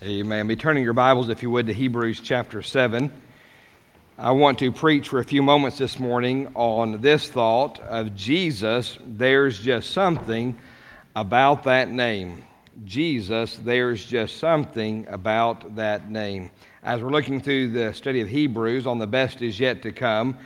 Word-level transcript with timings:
Amen. 0.00 0.46
Be 0.46 0.54
turning 0.54 0.84
your 0.84 0.92
Bibles, 0.92 1.28
if 1.28 1.42
you 1.42 1.50
would, 1.50 1.66
to 1.66 1.74
Hebrews 1.74 2.20
chapter 2.20 2.62
7. 2.62 3.10
I 4.16 4.30
want 4.30 4.60
to 4.60 4.70
preach 4.70 5.08
for 5.08 5.18
a 5.18 5.24
few 5.24 5.42
moments 5.42 5.76
this 5.76 5.98
morning 5.98 6.52
on 6.54 7.00
this 7.00 7.28
thought 7.28 7.80
of 7.80 8.14
Jesus. 8.14 8.96
There's 9.04 9.58
just 9.58 9.90
something 9.90 10.56
about 11.16 11.64
that 11.64 11.90
name. 11.90 12.44
Jesus, 12.84 13.58
there's 13.64 14.04
just 14.04 14.36
something 14.36 15.04
about 15.08 15.74
that 15.74 16.08
name. 16.08 16.52
As 16.84 17.02
we're 17.02 17.10
looking 17.10 17.40
through 17.40 17.72
the 17.72 17.92
study 17.92 18.20
of 18.20 18.28
Hebrews 18.28 18.86
on 18.86 19.00
the 19.00 19.06
best 19.08 19.42
is 19.42 19.58
yet 19.58 19.82
to 19.82 19.90
come, 19.90 20.38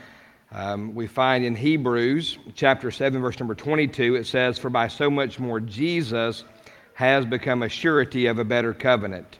um, 0.51 0.95
we 0.95 1.05
find 1.05 1.45
in 1.45 1.55
Hebrews 1.55 2.39
chapter 2.55 2.89
7, 2.89 3.21
verse 3.21 3.37
number 3.37 3.53
22, 3.53 4.15
it 4.15 4.25
says, 4.25 4.57
For 4.57 4.71
by 4.71 4.87
so 4.87 5.11
much 5.11 5.37
more 5.37 5.59
Jesus 5.59 6.43
has 6.95 7.23
become 7.23 7.61
a 7.61 7.69
surety 7.69 8.25
of 8.25 8.39
a 8.39 8.43
better 8.43 8.73
covenant. 8.73 9.37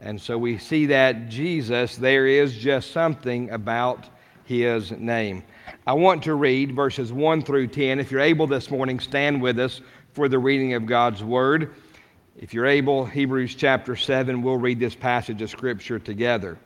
And 0.00 0.20
so 0.20 0.36
we 0.36 0.58
see 0.58 0.86
that 0.86 1.28
Jesus, 1.28 1.96
there 1.96 2.26
is 2.26 2.54
just 2.54 2.92
something 2.92 3.50
about 3.50 4.08
his 4.44 4.92
name. 4.92 5.42
I 5.86 5.94
want 5.94 6.22
to 6.24 6.34
read 6.34 6.74
verses 6.74 7.12
1 7.12 7.42
through 7.42 7.68
10. 7.68 7.98
If 7.98 8.10
you're 8.10 8.20
able 8.20 8.46
this 8.46 8.70
morning, 8.70 9.00
stand 9.00 9.40
with 9.40 9.58
us 9.58 9.80
for 10.12 10.28
the 10.28 10.38
reading 10.38 10.74
of 10.74 10.86
God's 10.86 11.24
Word. 11.24 11.74
If 12.38 12.52
you're 12.52 12.66
able, 12.66 13.06
Hebrews 13.06 13.54
chapter 13.54 13.96
7, 13.96 14.42
we'll 14.42 14.58
read 14.58 14.78
this 14.78 14.94
passage 14.94 15.40
of 15.40 15.50
Scripture 15.50 15.98
together. 15.98 16.58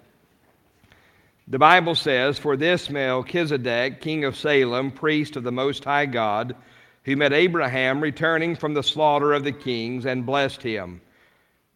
The 1.46 1.58
Bible 1.58 1.94
says, 1.94 2.38
For 2.38 2.56
this 2.56 2.90
Melchizedek, 2.90 4.00
king 4.00 4.24
of 4.24 4.36
Salem, 4.36 4.90
priest 4.90 5.36
of 5.36 5.44
the 5.44 5.52
Most 5.52 5.84
High 5.84 6.06
God, 6.06 6.56
who 7.04 7.16
met 7.16 7.32
Abraham 7.32 8.00
returning 8.00 8.56
from 8.56 8.74
the 8.74 8.82
slaughter 8.82 9.32
of 9.32 9.44
the 9.44 9.52
kings 9.52 10.04
and 10.06 10.26
blessed 10.26 10.62
him 10.62 11.00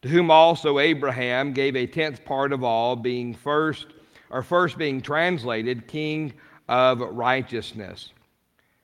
to 0.04 0.10
whom 0.10 0.30
also 0.30 0.80
Abraham 0.80 1.54
gave 1.54 1.74
a 1.74 1.86
tenth 1.86 2.26
part 2.26 2.52
of 2.52 2.62
all, 2.62 2.94
being 2.94 3.32
first, 3.32 3.86
or 4.28 4.42
first 4.42 4.76
being 4.76 5.00
translated 5.00 5.88
King 5.88 6.34
of 6.68 7.00
righteousness. 7.00 8.12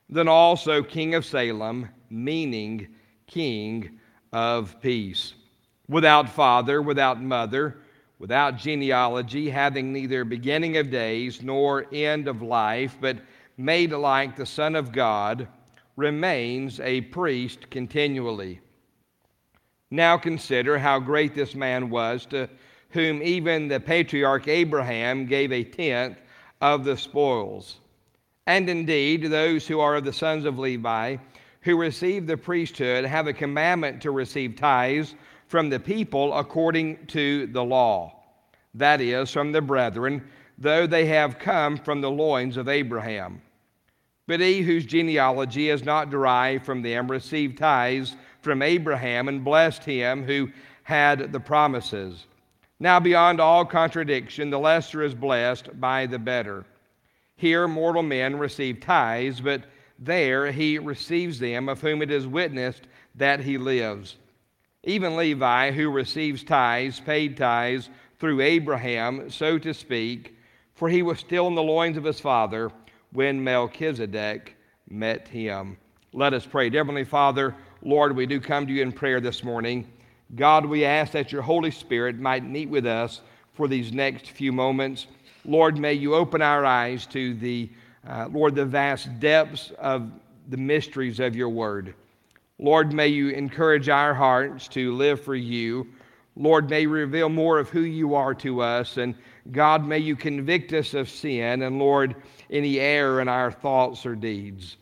Then 0.09 0.29
also 0.29 0.83
King 0.83 1.15
of 1.15 1.27
Salem, 1.27 1.91
meaning 2.09 2.89
King 3.27 3.99
of 4.33 4.81
peace. 4.81 5.35
Without 5.91 6.27
father, 6.31 6.81
without 6.81 7.21
mother, 7.21 7.77
without 8.19 8.57
genealogy, 8.57 9.51
having 9.51 9.93
neither 9.93 10.25
beginning 10.25 10.79
of 10.79 10.91
days 10.91 11.43
nor 11.43 11.85
end 11.93 12.29
of 12.29 12.41
life, 12.41 12.97
but 12.99 13.19
made 13.59 13.93
like 13.93 14.37
the 14.37 14.47
Son 14.47 14.75
of 14.75 14.91
God, 14.91 15.47
remains 15.97 16.81
a 16.81 17.03
priest 17.03 17.69
continually. 17.69 18.59
Now 19.91 20.17
consider 20.17 20.79
how 20.79 21.01
great 21.01 21.35
this 21.35 21.55
man 21.55 21.91
was, 21.91 22.27
to 22.27 22.49
whom 22.91 23.23
even 23.23 23.69
the 23.69 23.81
patriarch 23.81 24.47
Abraham 24.49 25.27
gave 25.27 25.53
a 25.53 25.65
tenth 25.65 26.19
of 26.61 26.85
the 26.85 26.97
spoils. 26.97 27.79
And 28.47 28.69
indeed, 28.69 29.25
those 29.25 29.67
who 29.67 29.81
are 29.81 29.97
of 29.97 30.05
the 30.05 30.13
sons 30.13 30.45
of 30.45 30.59
Levi, 30.59 31.17
who 31.63 31.77
receive 31.77 32.27
the 32.27 32.37
priesthood, 32.37 33.05
have 33.05 33.27
a 33.27 33.33
commandment 33.33 34.01
to 34.03 34.11
receive 34.11 34.57
tithes 34.57 35.15
from 35.47 35.69
the 35.69 35.81
people 35.81 36.33
according 36.35 37.07
to 37.07 37.47
the 37.49 37.63
law, 37.63 38.15
that 38.75 39.01
is, 39.01 39.31
from 39.31 39.53
the 39.53 39.61
brethren, 39.61 40.23
though 40.59 40.87
they 40.87 41.07
have 41.07 41.39
come 41.39 41.77
from 41.77 42.01
the 42.01 42.11
loins 42.11 42.57
of 42.57 42.69
Abraham. 42.69 43.43
But 44.27 44.41
he 44.41 44.63
whose 44.63 44.87
genealogy 44.87 45.71
is 45.71 45.85
not 45.85 46.11
derived 46.11 46.65
from 46.65 46.83
them 46.83 47.11
received 47.11 47.59
tithes 47.59 48.15
from 48.43 48.63
Abraham 48.63 49.29
and 49.29 49.45
blessed 49.45 49.85
him 49.85 50.25
who 50.25 50.51
had 50.83 51.33
the 51.33 51.41
promises. 51.41 52.27
Now, 52.79 52.99
beyond 52.99 53.41
all 53.41 53.65
contradiction, 53.65 54.51
the 54.51 54.59
lesser 54.59 55.03
is 55.03 55.15
blessed 55.15 55.79
by 55.81 56.07
the 56.07 56.19
better. 56.19 56.65
Here, 57.37 57.69
mortal 57.69 58.03
men 58.03 58.39
receive 58.39 58.81
tithes, 58.81 59.41
but 59.41 59.65
there 59.99 60.51
he 60.51 60.79
receives 60.79 61.39
them, 61.39 61.69
of 61.69 61.81
whom 61.81 62.01
it 62.01 62.11
is 62.11 62.27
witnessed 62.27 62.83
that 63.15 63.41
he 63.41 63.59
lives. 63.59 64.17
Even 64.85 65.17
Levi, 65.17 65.73
who 65.73 65.91
receives 65.91 66.43
tithes, 66.43 67.01
paid 67.01 67.37
tithes 67.37 67.91
through 68.19 68.41
Abraham, 68.41 69.31
so 69.31 69.59
to 69.59 69.75
speak, 69.75 70.37
for 70.75 70.89
he 70.89 71.03
was 71.03 71.19
still 71.19 71.47
in 71.49 71.55
the 71.55 71.63
loins 71.63 71.99
of 71.99 72.05
his 72.05 72.21
father 72.21 72.71
when 73.13 73.45
Melchizedek 73.45 74.57
met 74.89 75.29
him. 75.29 75.77
Let 76.13 76.33
us 76.33 76.47
pray. 76.47 76.71
Dear 76.71 76.81
Heavenly 76.81 77.05
Father, 77.05 77.55
Lord, 77.83 78.15
we 78.15 78.27
do 78.27 78.41
come 78.41 78.67
to 78.67 78.73
you 78.73 78.83
in 78.83 78.93
prayer 78.93 79.21
this 79.21 79.43
morning. 79.43 79.91
God, 80.35 80.67
we 80.67 80.85
ask 80.85 81.13
that 81.13 81.33
your 81.33 81.41
Holy 81.41 81.71
Spirit 81.71 82.19
might 82.19 82.45
meet 82.45 82.69
with 82.69 82.87
us 82.87 83.23
for 83.55 83.69
these 83.69 83.91
next 83.91 84.29
few 84.31 84.53
moments. 84.53 85.07
Lord, 85.47 85.79
may 85.79 85.95
you 85.95 86.15
open 86.15 86.43
our 86.43 86.67
eyes 86.67 87.07
to 87.07 87.35
the, 87.35 87.71
uh, 88.07 88.29
Lord, 88.31 88.55
the 88.55 88.67
vast 88.67 89.19
depths 89.19 89.73
of 89.79 90.13
the 90.49 90.59
mysteries 90.59 91.21
of 91.21 91.35
your 91.35 91.49
word. 91.49 91.95
Lord, 92.59 92.93
may 92.93 93.09
you 93.09 93.31
encourage 93.31 93.89
our 93.89 94.13
hearts 94.13 94.69
to 94.69 94.95
live 94.95 95.23
for 95.23 95.35
you. 95.35 95.87
Lord, 96.37 96.69
may 96.69 96.83
you 96.83 96.91
reveal 96.91 97.31
more 97.31 97.59
of 97.59 97.71
who 97.71 97.81
you 97.81 98.15
are 98.15 98.35
to 98.35 98.61
us. 98.61 98.99
And 98.99 99.15
God, 99.53 99.87
may 99.87 99.99
you 99.99 100.17
convict 100.17 100.75
us 100.75 100.93
of 100.93 101.09
sin 101.09 101.63
and, 101.63 101.79
Lord, 101.79 102.15
any 102.51 102.79
error 102.79 103.23
in 103.23 103.29
our 103.29 103.51
thoughts 103.51 104.05
or 104.05 104.15
deeds. 104.15 104.77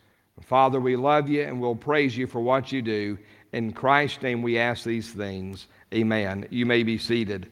Father, 0.47 0.81
we 0.81 0.97
love 0.97 1.29
you 1.29 1.43
and 1.43 1.61
we'll 1.61 1.75
praise 1.75 2.17
you 2.17 2.27
for 2.27 2.41
what 2.41 2.73
you 2.73 2.83
do. 2.83 3.19
In 3.53 3.73
Christ's 3.73 4.23
name 4.23 4.43
we 4.43 4.59
ask 4.59 4.85
these 4.85 5.11
things. 5.11 5.67
Amen. 5.93 6.47
You 6.51 6.67
may 6.67 6.83
be 6.83 6.99
seated. 6.99 7.51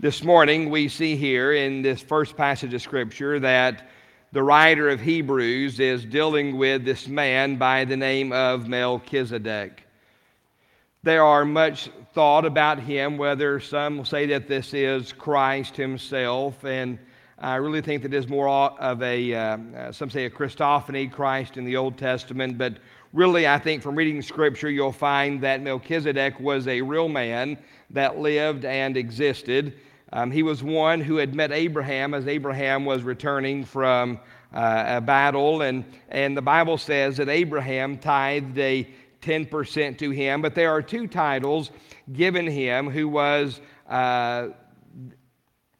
This 0.00 0.24
morning 0.24 0.70
we 0.70 0.88
see 0.88 1.16
here 1.16 1.52
in 1.52 1.82
this 1.82 2.00
first 2.00 2.36
passage 2.36 2.74
of 2.74 2.82
Scripture 2.82 3.38
that 3.40 3.88
the 4.32 4.42
writer 4.42 4.88
of 4.88 5.00
Hebrews 5.00 5.78
is 5.78 6.04
dealing 6.04 6.58
with 6.58 6.84
this 6.84 7.06
man 7.06 7.56
by 7.56 7.84
the 7.84 7.96
name 7.96 8.32
of 8.32 8.66
Melchizedek. 8.66 9.86
There 11.04 11.22
are 11.22 11.44
much 11.44 11.90
thought 12.14 12.44
about 12.44 12.80
him, 12.80 13.18
whether 13.18 13.60
some 13.60 13.98
will 13.98 14.04
say 14.04 14.26
that 14.26 14.48
this 14.48 14.74
is 14.74 15.12
Christ 15.12 15.76
himself, 15.76 16.64
and 16.64 16.98
I 17.44 17.56
really 17.56 17.82
think 17.82 18.00
that 18.04 18.14
is 18.14 18.26
more 18.26 18.48
of 18.48 19.02
a, 19.02 19.34
uh, 19.34 19.58
uh, 19.76 19.92
some 19.92 20.08
say 20.08 20.24
a 20.24 20.30
Christophany, 20.30 21.12
Christ 21.12 21.58
in 21.58 21.66
the 21.66 21.76
Old 21.76 21.98
Testament, 21.98 22.56
but 22.56 22.78
really 23.12 23.46
I 23.46 23.58
think 23.58 23.82
from 23.82 23.96
reading 23.96 24.22
Scripture 24.22 24.70
you'll 24.70 24.92
find 24.92 25.42
that 25.42 25.60
Melchizedek 25.60 26.40
was 26.40 26.66
a 26.68 26.80
real 26.80 27.06
man 27.06 27.58
that 27.90 28.18
lived 28.18 28.64
and 28.64 28.96
existed. 28.96 29.78
Um, 30.10 30.30
he 30.30 30.42
was 30.42 30.62
one 30.62 31.02
who 31.02 31.16
had 31.16 31.34
met 31.34 31.52
Abraham 31.52 32.14
as 32.14 32.26
Abraham 32.26 32.86
was 32.86 33.02
returning 33.02 33.62
from 33.62 34.20
uh, 34.54 34.84
a 34.86 35.00
battle, 35.02 35.60
and, 35.60 35.84
and 36.08 36.34
the 36.34 36.42
Bible 36.42 36.78
says 36.78 37.18
that 37.18 37.28
Abraham 37.28 37.98
tithed 37.98 38.56
a 38.56 38.88
10% 39.20 39.98
to 39.98 40.10
him, 40.10 40.40
but 40.40 40.54
there 40.54 40.70
are 40.70 40.80
two 40.80 41.06
titles 41.06 41.72
given 42.14 42.46
him 42.46 42.88
who 42.88 43.06
was. 43.06 43.60
Uh, 43.86 44.48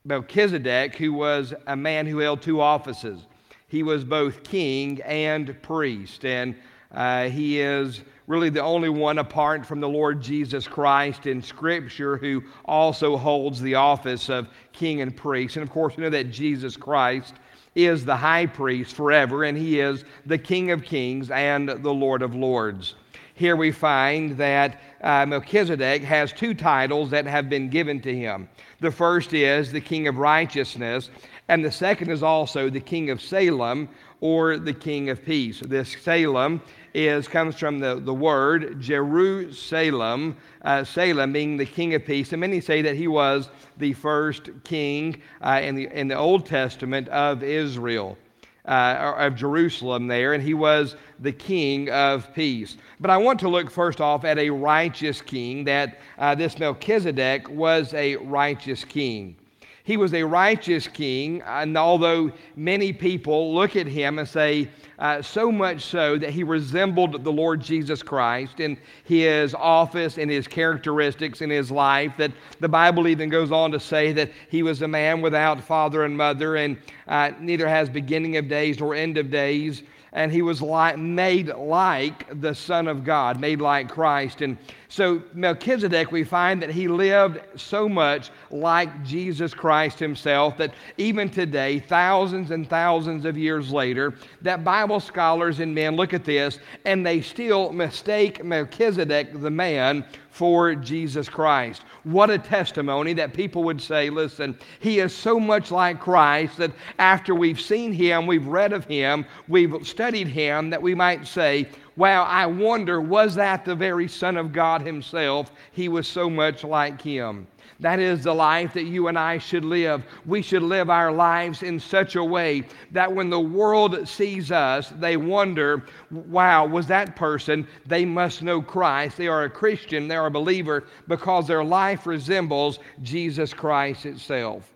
Melchizedek, 0.07 0.97
who 0.97 1.15
was 1.15 1.55
a 1.67 1.75
man 1.75 2.07
who 2.07 2.19
held 2.19 2.43
two 2.43 2.61
offices. 2.61 3.27
He 3.69 3.83
was 3.83 4.05
both 4.05 4.43
king 4.43 5.01
and 5.03 5.61
priest, 5.63 6.27
and 6.27 6.55
uh, 6.93 7.31
he 7.31 7.59
is 7.59 8.03
really 8.27 8.51
the 8.51 8.63
only 8.63 8.91
one 8.91 9.19
apart 9.19 9.65
from 9.65 9.81
the 9.81 9.89
Lord 9.89 10.21
Jesus 10.21 10.69
Christ 10.69 11.27
in 11.27 11.41
Scripture 11.41 12.19
who 12.19 12.43
also 12.67 13.17
holds 13.17 13.63
the 13.63 13.77
office 13.77 14.29
of 14.29 14.49
king 14.75 15.01
and 15.01 15.17
priest. 15.17 15.57
And 15.57 15.63
of 15.63 15.71
course, 15.71 15.97
we 15.97 16.03
know 16.03 16.11
that 16.11 16.31
Jesus 16.31 16.77
Christ 16.77 17.35
is 17.75 18.05
the 18.05 18.17
high 18.17 18.45
priest 18.45 18.95
forever, 18.95 19.45
and 19.45 19.57
he 19.57 19.81
is 19.81 20.05
the 20.27 20.39
King 20.39 20.71
of 20.71 20.83
kings 20.83 21.31
and 21.31 21.69
the 21.69 21.95
Lord 21.95 22.21
of 22.21 22.35
lords. 22.35 22.95
Here 23.37 23.57
we 23.57 23.73
find 23.73 24.37
that 24.39 24.81
uh, 25.01 25.27
Melchizedek 25.27 26.05
has 26.05 26.33
two 26.33 26.55
titles 26.55 27.11
that 27.11 27.27
have 27.27 27.51
been 27.51 27.69
given 27.69 28.01
to 28.03 28.15
him. 28.15 28.49
The 28.79 28.93
first 28.93 29.33
is 29.33 29.73
the 29.73 29.81
King 29.81 30.07
of 30.07 30.19
Righteousness, 30.19 31.11
and 31.49 31.65
the 31.65 31.73
second 31.73 32.11
is 32.11 32.23
also 32.23 32.71
the 32.71 32.81
King 32.81 33.11
of 33.11 33.21
Salem 33.21 33.89
or 34.21 34.57
the 34.57 34.73
King 34.73 35.11
of 35.11 35.25
Peace. 35.25 35.61
This 35.67 35.97
Salem 36.01 36.63
is 36.95 37.27
comes 37.27 37.59
from 37.59 37.81
the, 37.81 37.97
the 37.97 38.15
word 38.15 38.81
Jerusalem, 38.81 40.37
uh, 40.63 40.85
Salem 40.85 41.33
being 41.33 41.57
the 41.57 41.67
King 41.67 41.95
of 41.95 42.07
Peace. 42.07 42.33
And 42.33 42.41
many 42.41 42.61
say 42.61 42.83
that 42.83 42.95
he 42.95 43.09
was 43.09 43.49
the 43.79 43.95
first 43.95 44.49
king 44.63 45.21
uh, 45.41 45.61
in, 45.61 45.75
the, 45.75 45.89
in 45.89 46.07
the 46.07 46.17
Old 46.17 46.47
Testament 46.47 47.09
of 47.09 47.43
Israel 47.43 48.17
uh, 48.67 49.15
of 49.19 49.35
Jerusalem 49.35 50.07
there, 50.07 50.33
and 50.33 50.43
he 50.43 50.55
was 50.55 50.97
the 51.21 51.33
king 51.33 51.91
of 51.91 52.33
peace. 52.35 52.77
But 53.01 53.11
I 53.11 53.17
want 53.17 53.39
to 53.41 53.49
look 53.49 53.71
first 53.71 54.01
off 54.01 54.25
at 54.25 54.39
a 54.39 54.51
righteous 54.51 55.21
king, 55.21 55.65
that 55.65 56.01
uh, 56.19 56.35
this 56.35 56.59
Melchizedek 56.59 57.49
was 57.51 57.93
a 57.95 58.17
righteous 58.17 58.85
king. 58.85 59.37
He 59.85 59.99
was 59.99 60.15
a 60.15 60.23
righteous 60.23 60.89
king, 60.89 61.43
and 61.45 61.77
although 61.77 62.33
many 62.57 62.91
people 62.91 63.55
look 63.55 63.77
at 63.77 63.87
him 63.87 64.19
and 64.19 64.27
say, 64.27 64.71
uh, 64.99 65.21
so 65.21 65.53
much 65.53 65.85
so 65.85 66.17
that 66.17 66.31
he 66.31 66.43
resembled 66.43 67.23
the 67.23 67.31
Lord 67.31 67.61
Jesus 67.61 68.03
Christ 68.03 68.61
in 68.61 68.79
his 69.05 69.55
office, 69.55 70.17
in 70.17 70.31
his 70.31 70.49
characteristics, 70.49 71.43
in 71.43 71.51
his 71.51 71.71
life, 71.71 72.13
that 72.17 72.33
the 72.61 72.69
Bible 72.69 73.09
even 73.09 73.29
goes 73.29 73.53
on 73.53 73.73
to 73.73 73.81
say 73.81 74.11
that 74.13 74.33
he 74.49 74.63
was 74.63 74.81
a 74.81 74.89
man 74.89 75.21
without 75.21 75.63
father 75.63 76.05
and 76.05 76.17
mother, 76.17 76.57
and 76.57 76.79
uh, 77.07 77.33
neither 77.39 77.69
has 77.69 77.91
beginning 77.91 78.39
of 78.39 78.49
days 78.49 78.81
nor 78.81 78.95
end 78.95 79.19
of 79.19 79.31
days 79.31 79.83
and 80.15 80.31
he 80.31 80.43
was 80.43 80.63
like, 80.63 80.97
made 80.97 81.49
like 81.49 82.41
the 82.41 82.55
Son 82.55 82.87
of 82.87 83.03
God, 83.03 83.41
made 83.41 83.61
like 83.61 83.89
Christ. 83.89 84.43
And 84.43 84.57
so 84.95 85.21
Melchizedek, 85.33 86.13
we 86.13 86.23
find 86.23 86.63
that 86.63 86.71
he 86.71 86.87
lived 86.87 87.41
so 87.57 87.89
much 87.89 88.31
like 88.53 89.05
Jesus 89.05 89.53
Christ 89.53 89.99
himself 89.99 90.57
that 90.59 90.73
even 90.99 91.29
today, 91.29 91.81
thousands 91.81 92.53
and 92.53 92.71
thousands 92.71 93.25
of 93.25 93.37
years 93.37 93.73
later, 93.73 94.15
that 94.43 94.63
Bible 94.63 95.01
scholars 95.01 95.59
and 95.59 95.75
men 95.75 95.97
look 95.97 96.15
at 96.15 96.25
this 96.25 96.61
and 96.85 97.05
they 97.05 97.21
still 97.23 97.73
mistake 97.73 98.45
Melchizedek, 98.45 99.41
the 99.41 99.51
man, 99.51 100.05
for 100.31 100.77
Jesus 100.77 101.29
Christ. 101.29 101.83
What 102.05 102.31
a 102.31 102.39
testimony 102.39 103.15
that 103.15 103.33
people 103.33 103.65
would 103.65 103.81
say, 103.81 104.11
listen, 104.11 104.59
he 104.79 104.99
is 104.99 105.15
so 105.15 105.41
much 105.41 105.71
like 105.71 106.01
Christ 106.01 106.57
that 106.59 106.73
after 106.99 107.35
we've 107.35 107.61
seen 107.61 107.93
him, 107.93 108.27
we've 108.27 108.47
read 108.47 108.73
of 108.73 108.85
him, 108.85 109.27
we've 109.49 109.75
studied 109.87 110.27
him, 110.27 110.71
that 110.71 110.83
we 110.83 110.95
might 110.95 111.27
say, 111.27 111.69
wow, 111.97 112.25
I 112.25 112.47
wonder, 112.47 113.01
was 113.01 113.37
that 113.37 113.65
the 113.65 113.77
very 113.77 114.09
Son 114.09 114.37
of 114.37 114.53
God 114.53 114.83
himself? 114.85 115.53
He 115.73 115.89
was 115.89 116.07
so 116.07 116.29
much 116.29 116.65
like 116.65 117.01
him. 117.01 117.47
That 117.81 117.99
is 117.99 118.23
the 118.23 118.35
life 118.35 118.73
that 118.75 118.85
you 118.85 119.09
and 119.09 119.19
I 119.19 119.39
should 119.39 119.65
live. 119.65 120.05
We 120.27 120.43
should 120.43 120.63
live 120.63 120.91
our 120.91 121.11
lives 121.11 121.63
in 121.63 121.81
such 121.81 122.15
a 122.15 122.25
way 122.25 122.65
that 122.93 123.13
when 123.13 123.31
the 123.31 123.41
world 123.41 124.09
sees 124.09 124.53
us, 124.53 124.93
they 124.99 125.17
wonder, 125.17 125.85
wow, 126.11 126.67
was 126.67 126.87
that 126.87 127.17
person? 127.17 127.67
They 127.87 128.05
must 128.05 128.43
know 128.43 128.63
Christ. 128.63 129.17
They 129.17 129.29
are 129.29 129.45
a 129.45 129.51
Christian, 129.51 130.07
they're 130.07 130.27
a 130.27 130.31
believer 130.31 130.85
because 131.09 131.47
their 131.47 131.65
life 131.65 132.07
resembles 132.07 132.79
Jesus 133.03 133.53
Christ 133.53 134.07
itself. 134.07 134.71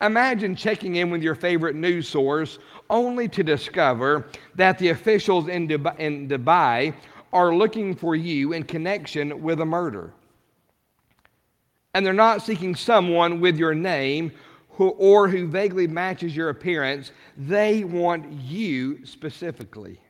Imagine 0.00 0.56
checking 0.56 0.96
in 0.96 1.10
with 1.10 1.22
your 1.22 1.34
favorite 1.34 1.76
news 1.76 2.08
source 2.08 2.58
only 2.88 3.28
to 3.28 3.42
discover 3.42 4.26
that 4.54 4.78
the 4.78 4.90
officials 4.90 5.48
in 5.48 5.68
Dubai, 5.68 5.98
in 5.98 6.28
Dubai 6.28 6.94
are 7.32 7.54
looking 7.54 7.94
for 7.94 8.14
you 8.14 8.52
in 8.52 8.62
connection 8.62 9.42
with 9.42 9.60
a 9.60 9.66
murder 9.66 10.12
and 11.94 12.04
they're 12.04 12.12
not 12.12 12.42
seeking 12.42 12.74
someone 12.74 13.40
with 13.40 13.56
your 13.56 13.74
name 13.74 14.32
who, 14.70 14.88
or 14.90 15.28
who 15.28 15.46
vaguely 15.46 15.86
matches 15.86 16.34
your 16.34 16.48
appearance. 16.48 17.12
They 17.36 17.84
want 17.84 18.32
you 18.32 19.04
specifically. 19.04 20.00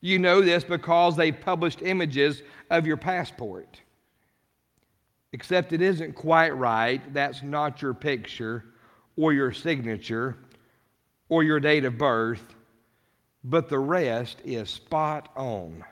You 0.00 0.18
know 0.18 0.42
this 0.42 0.64
because 0.64 1.16
they 1.16 1.32
published 1.32 1.80
images 1.82 2.42
of 2.70 2.86
your 2.86 2.98
passport. 2.98 3.80
Except 5.32 5.72
it 5.72 5.80
isn't 5.80 6.14
quite 6.14 6.50
right. 6.50 7.00
That's 7.14 7.42
not 7.42 7.80
your 7.80 7.94
picture 7.94 8.64
or 9.16 9.32
your 9.32 9.52
signature 9.52 10.36
or 11.28 11.42
your 11.42 11.58
date 11.58 11.84
of 11.84 11.98
birth, 11.98 12.54
but 13.42 13.68
the 13.68 13.78
rest 13.78 14.38
is 14.44 14.68
spot 14.68 15.30
on. 15.34 15.82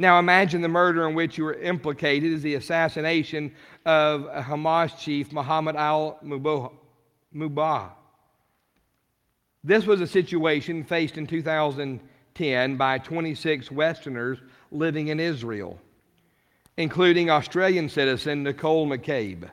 Now 0.00 0.18
imagine 0.18 0.62
the 0.62 0.68
murder 0.68 1.06
in 1.06 1.14
which 1.14 1.36
you 1.36 1.44
were 1.44 1.52
implicated 1.52 2.32
is 2.32 2.40
the 2.40 2.54
assassination 2.54 3.52
of 3.84 4.22
Hamas 4.22 4.98
chief 4.98 5.30
Mohammed 5.30 5.76
al 5.76 6.18
Mubah. 6.24 7.90
This 9.62 9.84
was 9.84 10.00
a 10.00 10.06
situation 10.06 10.84
faced 10.84 11.18
in 11.18 11.26
2010 11.26 12.76
by 12.78 12.96
26 12.96 13.70
Westerners 13.70 14.38
living 14.70 15.08
in 15.08 15.20
Israel, 15.20 15.78
including 16.78 17.28
Australian 17.28 17.90
citizen 17.90 18.42
Nicole 18.42 18.88
McCabe, 18.88 19.50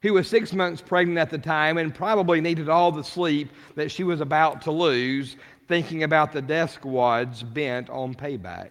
who 0.00 0.14
was 0.14 0.26
six 0.26 0.54
months 0.54 0.80
pregnant 0.80 1.18
at 1.18 1.28
the 1.28 1.36
time 1.36 1.76
and 1.76 1.94
probably 1.94 2.40
needed 2.40 2.70
all 2.70 2.90
the 2.90 3.04
sleep 3.04 3.50
that 3.74 3.90
she 3.90 4.04
was 4.04 4.22
about 4.22 4.62
to 4.62 4.70
lose, 4.70 5.36
thinking 5.68 6.02
about 6.02 6.32
the 6.32 6.40
death 6.40 6.70
squads 6.70 7.42
bent 7.42 7.90
on 7.90 8.14
payback. 8.14 8.70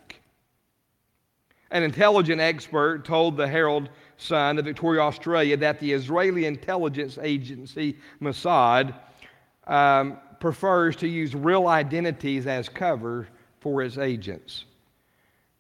An 1.72 1.84
intelligence 1.84 2.42
expert 2.42 3.04
told 3.04 3.36
the 3.36 3.48
Herald 3.48 3.90
Sun 4.18 4.58
of 4.58 4.66
Victoria, 4.66 5.02
Australia, 5.02 5.58
that 5.58 5.80
the 5.80 5.92
Israeli 5.92 6.46
intelligence 6.46 7.18
agency 7.22 7.98
Mossad 8.22 8.96
um, 9.68 10.18
prefers 10.40 10.96
to 10.98 11.08
use 11.08 11.36
real 11.36 11.68
identities 11.68 12.48
as 12.48 12.70
cover 12.70 13.28
for 13.60 13.82
its 13.82 13.98
agents. 13.98 14.66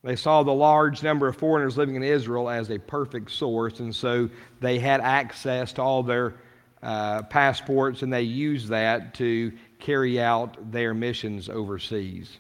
They 0.04 0.16
saw 0.16 0.44
the 0.44 0.54
large 0.54 1.04
number 1.04 1.28
of 1.28 1.36
foreigners 1.36 1.78
living 1.78 1.96
in 1.96 2.04
Israel 2.04 2.50
as 2.50 2.70
a 2.70 2.78
perfect 2.80 3.32
source, 3.32 3.80
and 3.80 3.94
so 3.94 4.30
they 4.62 4.80
had 4.80 5.02
access 5.02 5.74
to 5.74 5.82
all 5.82 6.04
their 6.04 6.36
uh, 6.82 7.24
passports, 7.24 8.04
and 8.04 8.14
they 8.14 8.22
used 8.22 8.70
that 8.70 9.14
to 9.16 9.52
carry 9.80 10.22
out 10.22 10.72
their 10.72 10.94
missions 10.94 11.50
overseas. 11.50 12.38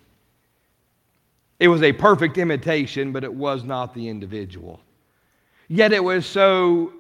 It 1.60 1.68
was 1.68 1.82
a 1.82 1.92
perfect 1.92 2.38
imitation, 2.38 3.12
but 3.12 3.24
it 3.24 3.34
was 3.34 3.64
not 3.64 3.94
the 3.94 4.08
individual. 4.08 4.80
Yet 5.68 5.92
it 5.92 6.04
was 6.04 6.26
so 6.26 6.94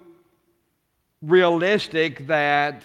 realistic 1.21 2.27
that 2.27 2.83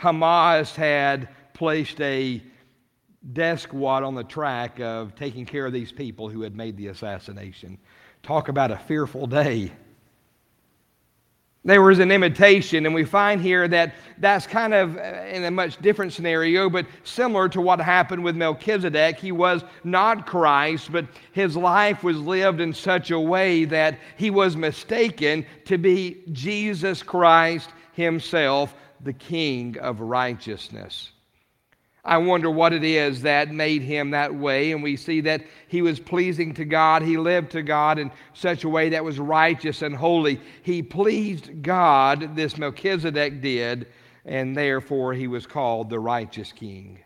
Hamas 0.00 0.74
had 0.74 1.28
placed 1.54 2.00
a 2.00 2.42
death 3.32 3.60
squad 3.60 4.02
on 4.02 4.14
the 4.14 4.24
track 4.24 4.80
of 4.80 5.14
taking 5.14 5.46
care 5.46 5.66
of 5.66 5.72
these 5.72 5.92
people 5.92 6.28
who 6.28 6.42
had 6.42 6.56
made 6.56 6.76
the 6.76 6.88
assassination. 6.88 7.78
Talk 8.22 8.48
about 8.48 8.70
a 8.70 8.78
fearful 8.78 9.26
day. 9.26 9.70
There 11.64 11.82
was 11.82 12.00
an 12.00 12.10
imitation, 12.10 12.86
and 12.86 12.94
we 12.94 13.04
find 13.04 13.40
here 13.40 13.68
that 13.68 13.94
that's 14.18 14.48
kind 14.48 14.74
of 14.74 14.96
uh, 14.96 15.00
in 15.30 15.44
a 15.44 15.50
much 15.50 15.80
different 15.80 16.12
scenario, 16.12 16.68
but 16.68 16.86
similar 17.04 17.48
to 17.50 17.60
what 17.60 17.80
happened 17.80 18.24
with 18.24 18.34
Melchizedek. 18.34 19.20
He 19.20 19.30
was 19.30 19.62
not 19.84 20.26
Christ, 20.26 20.90
but 20.90 21.06
his 21.30 21.56
life 21.56 22.02
was 22.02 22.18
lived 22.18 22.60
in 22.60 22.74
such 22.74 23.12
a 23.12 23.20
way 23.20 23.64
that 23.66 24.00
he 24.16 24.28
was 24.28 24.56
mistaken 24.56 25.46
to 25.66 25.78
be 25.78 26.24
Jesus 26.32 27.00
Christ 27.00 27.70
himself, 27.92 28.74
the 29.00 29.12
King 29.12 29.78
of 29.78 30.00
righteousness. 30.00 31.12
I 32.04 32.18
wonder 32.18 32.50
what 32.50 32.72
it 32.72 32.82
is 32.82 33.22
that 33.22 33.52
made 33.52 33.82
him 33.82 34.10
that 34.10 34.34
way. 34.34 34.72
And 34.72 34.82
we 34.82 34.96
see 34.96 35.20
that 35.20 35.44
he 35.68 35.82
was 35.82 36.00
pleasing 36.00 36.52
to 36.54 36.64
God. 36.64 37.02
He 37.02 37.16
lived 37.16 37.52
to 37.52 37.62
God 37.62 37.98
in 37.98 38.10
such 38.32 38.64
a 38.64 38.68
way 38.68 38.88
that 38.88 39.04
was 39.04 39.20
righteous 39.20 39.82
and 39.82 39.94
holy. 39.94 40.40
He 40.62 40.82
pleased 40.82 41.62
God, 41.62 42.34
this 42.34 42.58
Melchizedek 42.58 43.40
did, 43.40 43.86
and 44.24 44.56
therefore 44.56 45.14
he 45.14 45.28
was 45.28 45.46
called 45.46 45.90
the 45.90 46.00
righteous 46.00 46.50
king. 46.50 46.98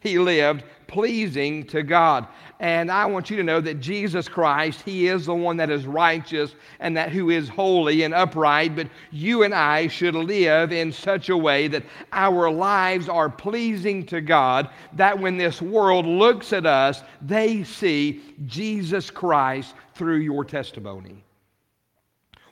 He 0.00 0.18
lived 0.18 0.64
pleasing 0.86 1.64
to 1.66 1.82
God. 1.82 2.26
And 2.58 2.90
I 2.90 3.06
want 3.06 3.30
you 3.30 3.36
to 3.36 3.42
know 3.42 3.60
that 3.60 3.80
Jesus 3.80 4.28
Christ, 4.28 4.82
He 4.82 5.08
is 5.08 5.26
the 5.26 5.34
one 5.34 5.56
that 5.58 5.70
is 5.70 5.86
righteous 5.86 6.54
and 6.80 6.96
that 6.96 7.10
who 7.10 7.30
is 7.30 7.48
holy 7.48 8.02
and 8.02 8.12
upright. 8.12 8.74
But 8.74 8.88
you 9.10 9.44
and 9.44 9.54
I 9.54 9.86
should 9.86 10.14
live 10.14 10.72
in 10.72 10.92
such 10.92 11.28
a 11.28 11.36
way 11.36 11.68
that 11.68 11.84
our 12.12 12.50
lives 12.50 13.08
are 13.08 13.30
pleasing 13.30 14.04
to 14.06 14.20
God, 14.20 14.68
that 14.94 15.18
when 15.18 15.38
this 15.38 15.62
world 15.62 16.06
looks 16.06 16.52
at 16.52 16.66
us, 16.66 17.02
they 17.22 17.62
see 17.62 18.20
Jesus 18.46 19.10
Christ 19.10 19.74
through 19.94 20.18
your 20.18 20.44
testimony. 20.44 21.24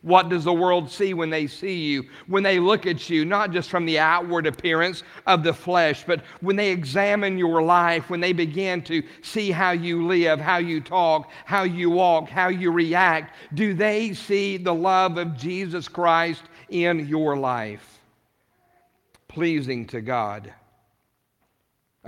What 0.03 0.29
does 0.29 0.45
the 0.45 0.53
world 0.53 0.91
see 0.91 1.15
when 1.15 1.31
they 1.31 1.47
see 1.47 1.79
you? 1.79 2.05
When 2.27 2.43
they 2.43 2.59
look 2.59 2.87
at 2.87 3.11
you, 3.11 3.25
not 3.25 3.51
just 3.51 3.69
from 3.69 3.85
the 3.85 3.99
outward 3.99 4.47
appearance 4.47 5.03
of 5.27 5.43
the 5.43 5.53
flesh, 5.53 6.05
but 6.07 6.23
when 6.41 6.57
they 6.57 6.71
examine 6.71 7.37
your 7.37 7.63
life, 7.63 8.09
when 8.09 8.21
they 8.21 8.33
begin 8.33 8.83
to 8.83 9.03
see 9.23 9.51
how 9.51 9.73
you 9.73 10.07
live, 10.07 10.41
how 10.41 10.59
you 10.59 10.81
talk, 10.81 11.31
how 11.45 11.65
you 11.65 11.91
walk, 11.91 12.29
how 12.29 12.49
you 12.49 12.71
react, 12.71 13.35
do 13.55 13.75
they 13.75 14.15
see 14.15 14.57
the 14.57 14.75
love 14.75 15.19
of 15.19 15.37
Jesus 15.37 15.89
Christ 15.89 16.43
in 16.69 17.09
your 17.09 17.37
life? 17.37 18.01
Pleasing 19.27 19.87
to 19.87 20.01
God 20.01 20.53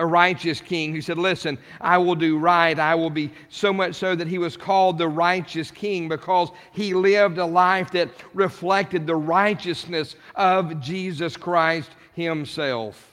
a 0.00 0.07
righteous 0.07 0.62
king 0.62 0.95
who 0.95 1.02
said, 1.02 1.19
Listen, 1.19 1.59
I 1.80 1.99
will 1.99 2.14
do 2.14 2.38
right. 2.38 2.76
I 2.78 2.95
will 2.95 3.11
be 3.11 3.30
so 3.50 3.71
much 3.71 3.95
so 3.95 4.16
that 4.16 4.26
he 4.26 4.38
was 4.38 4.57
called 4.57 4.97
the 4.97 5.09
righteous 5.09 5.71
king 5.71 6.09
because 6.09 6.50
he 6.73 6.95
lived 6.95 7.37
a 7.37 7.45
life 7.45 7.90
that 7.92 8.09
reflected 8.33 9.07
the 9.07 9.14
righteousness 9.14 10.16
of 10.35 10.80
Jesus 10.80 11.37
Christ 11.37 11.90
himself. 12.14 13.07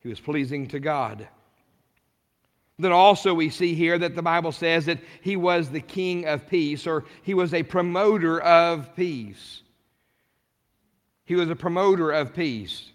He 0.00 0.08
was 0.08 0.20
pleasing 0.20 0.66
to 0.68 0.80
God. 0.80 1.28
Then 2.78 2.92
also 2.92 3.34
we 3.34 3.50
see 3.50 3.74
here 3.74 3.98
that 3.98 4.14
the 4.14 4.22
Bible 4.22 4.52
says 4.52 4.86
that 4.86 5.00
he 5.20 5.36
was 5.36 5.68
the 5.68 5.80
king 5.80 6.26
of 6.26 6.48
peace 6.48 6.86
or 6.86 7.04
he 7.22 7.34
was 7.34 7.52
a 7.52 7.62
promoter 7.62 8.40
of 8.40 8.96
peace. 8.96 9.62
He 11.26 11.34
was 11.34 11.50
a 11.50 11.56
promoter 11.56 12.10
of 12.10 12.34
peace. 12.34 12.90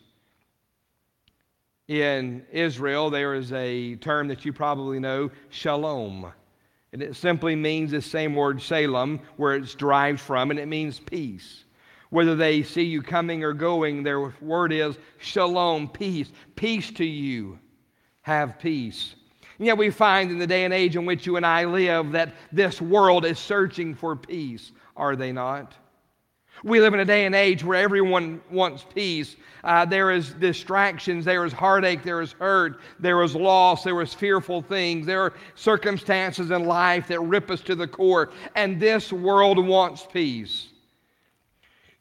In 1.88 2.46
Israel, 2.52 3.10
there 3.10 3.34
is 3.34 3.52
a 3.52 3.96
term 3.96 4.30
that 4.30 4.46
you 4.46 4.54
probably 4.54 5.00
know, 5.00 5.32
shalom. 5.50 6.32
And 6.94 7.02
it 7.02 7.16
simply 7.16 7.56
means 7.56 7.92
the 7.92 8.02
same 8.02 8.36
word, 8.36 8.62
Salem, 8.62 9.20
where 9.36 9.56
it's 9.56 9.76
derived 9.76 10.22
from, 10.22 10.52
and 10.52 10.60
it 10.60 10.68
means 10.68 11.00
peace. 11.00 11.66
Whether 12.10 12.36
they 12.36 12.64
see 12.64 12.84
you 12.84 13.02
coming 13.02 13.44
or 13.44 13.52
going, 13.52 14.04
their 14.04 14.34
word 14.40 14.72
is 14.72 14.96
shalom, 15.18 15.90
peace. 15.90 16.32
Peace 16.56 16.92
to 16.92 17.06
you. 17.06 17.60
Have 18.22 18.60
peace. 18.60 19.16
And 19.58 19.66
yet 19.66 19.78
we 19.78 19.90
find 19.90 20.32
in 20.32 20.40
the 20.40 20.48
day 20.48 20.64
and 20.64 20.74
age 20.74 20.96
in 20.96 21.06
which 21.06 21.26
you 21.26 21.36
and 21.36 21.46
I 21.46 21.66
live 21.66 22.12
that 22.12 22.34
this 22.52 22.80
world 22.80 23.26
is 23.26 23.40
searching 23.40 23.96
for 23.96 24.16
peace, 24.16 24.72
are 24.96 25.16
they 25.16 25.32
not? 25.32 25.74
We 26.64 26.80
live 26.80 26.94
in 26.94 27.00
a 27.02 27.06
day 27.06 27.26
and 27.26 27.36
age 27.36 27.64
where 27.64 27.82
everyone 27.82 28.42
wants 28.50 28.86
peace. 28.94 29.36
Uh, 29.64 29.86
there 29.86 30.12
is 30.12 30.32
distractions, 30.34 31.26
there 31.26 31.46
is 31.46 31.52
heartache, 31.52 32.04
there 32.04 32.22
is 32.22 32.34
hurt, 32.34 32.80
there 33.00 33.22
is 33.24 33.36
loss, 33.36 33.84
there 33.84 34.02
is 34.02 34.14
fearful 34.14 34.62
things, 34.62 35.06
there 35.06 35.22
are 35.22 35.34
circumstances 35.56 36.52
in 36.52 36.66
life 36.66 37.08
that 37.08 37.20
rip 37.22 37.50
us 37.50 37.62
to 37.62 37.76
the 37.76 37.88
core, 37.88 38.32
and 38.56 38.80
this 38.80 39.12
world 39.12 39.66
wants 39.66 40.06
peace. 40.12 40.70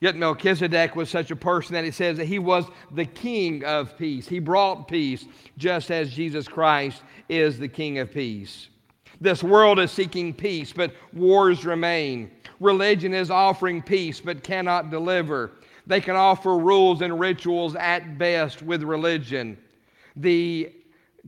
Yet 0.01 0.17
Melchizedek 0.17 0.97
was 0.97 1.09
such 1.09 1.31
a 1.31 1.37
person 1.37 1.75
that 1.75 1.85
it 1.85 1.95
says 1.95 2.17
that 2.17 2.27
he 2.27 2.41
was 2.41 2.65
the 2.91 3.05
king 3.05 3.65
of 3.65 3.97
peace. 3.97 4.27
He 4.27 4.41
brought 4.41 4.89
peace, 4.89 5.25
just 5.57 5.93
as 5.93 6.13
Jesus 6.13 6.49
Christ 6.49 7.03
is 7.29 7.57
the 7.57 7.69
king 7.69 7.99
of 7.99 8.13
peace. 8.13 8.69
This 9.23 9.41
world 9.41 9.79
is 9.79 9.93
seeking 9.93 10.35
peace, 10.35 10.73
but 10.73 10.93
wars 11.13 11.65
remain. 11.65 12.29
Religion 12.59 13.15
is 13.15 13.31
offering 13.31 13.81
peace 13.81 14.21
but 14.21 14.43
cannot 14.43 14.91
deliver. 14.91 15.53
They 15.87 16.01
can 16.01 16.17
offer 16.17 16.59
rules 16.59 17.03
and 17.03 17.21
rituals 17.21 17.77
at 17.77 18.19
best 18.19 18.63
with 18.63 18.83
religion. 18.83 19.57
The 20.17 20.73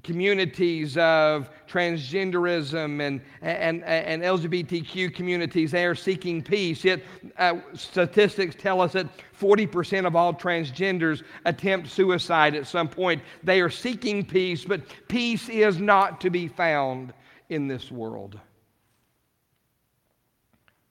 communities 0.02 0.98
of 0.98 1.48
transgenderism 1.68 3.00
and, 3.00 3.20
and, 3.42 3.84
and 3.84 4.22
LGBTQ 4.24 5.14
communities, 5.14 5.70
they 5.70 5.86
are 5.86 5.94
seeking 5.94 6.42
peace. 6.42 6.82
Yet 6.82 7.00
uh, 7.38 7.58
statistics 7.74 8.56
tell 8.58 8.80
us 8.80 8.94
that 8.94 9.06
40% 9.40 10.04
of 10.04 10.16
all 10.16 10.34
transgenders 10.34 11.22
attempt 11.44 11.90
suicide 11.90 12.56
at 12.56 12.66
some 12.66 12.88
point. 12.88 13.22
They 13.44 13.60
are 13.60 13.70
seeking 13.70 14.24
peace, 14.24 14.64
but 14.64 14.80
peace 15.06 15.48
is 15.48 15.78
not 15.78 16.20
to 16.22 16.30
be 16.30 16.48
found 16.48 17.12
in 17.54 17.68
this 17.68 17.90
world. 17.90 18.38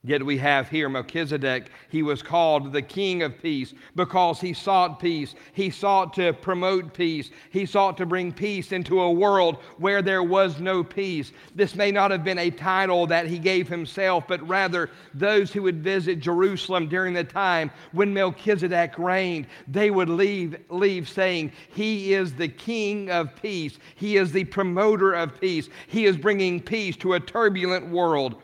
Yet 0.05 0.25
we 0.25 0.37
have 0.39 0.67
here 0.67 0.89
Melchizedek. 0.89 1.69
He 1.87 2.03
was 2.03 2.21
called 2.21 2.73
the 2.73 2.81
King 2.81 3.23
of 3.23 3.41
Peace 3.41 3.73
because 3.95 4.41
he 4.41 4.51
sought 4.51 4.99
peace. 4.99 5.33
He 5.53 5.69
sought 5.69 6.13
to 6.15 6.33
promote 6.33 6.93
peace. 6.93 7.29
He 7.51 7.65
sought 7.65 7.95
to 7.97 8.05
bring 8.05 8.33
peace 8.33 8.73
into 8.73 8.99
a 8.99 9.09
world 9.09 9.59
where 9.77 10.01
there 10.01 10.21
was 10.21 10.59
no 10.59 10.83
peace. 10.83 11.31
This 11.55 11.73
may 11.73 11.89
not 11.89 12.11
have 12.11 12.21
been 12.21 12.39
a 12.39 12.49
title 12.49 13.07
that 13.07 13.27
he 13.27 13.39
gave 13.39 13.69
himself, 13.69 14.25
but 14.27 14.45
rather 14.45 14.89
those 15.13 15.53
who 15.53 15.61
would 15.61 15.81
visit 15.81 16.19
Jerusalem 16.19 16.89
during 16.89 17.13
the 17.13 17.23
time 17.23 17.71
when 17.93 18.13
Melchizedek 18.13 18.99
reigned, 18.99 19.47
they 19.69 19.89
would 19.89 20.09
leave, 20.09 20.57
leave 20.69 21.07
saying, 21.07 21.53
He 21.69 22.13
is 22.13 22.33
the 22.33 22.49
King 22.49 23.09
of 23.09 23.33
Peace. 23.41 23.79
He 23.95 24.17
is 24.17 24.33
the 24.33 24.43
promoter 24.43 25.13
of 25.13 25.39
peace. 25.39 25.69
He 25.87 26.03
is 26.03 26.17
bringing 26.17 26.59
peace 26.59 26.97
to 26.97 27.13
a 27.13 27.21
turbulent 27.21 27.87
world 27.87 28.41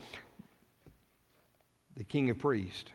the 2.00 2.06
king 2.06 2.30
of 2.30 2.40
priests. 2.40 2.90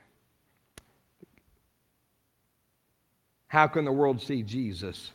How 3.48 3.66
can 3.66 3.84
the 3.84 3.92
world 3.92 4.22
see 4.22 4.42
Jesus 4.42 5.12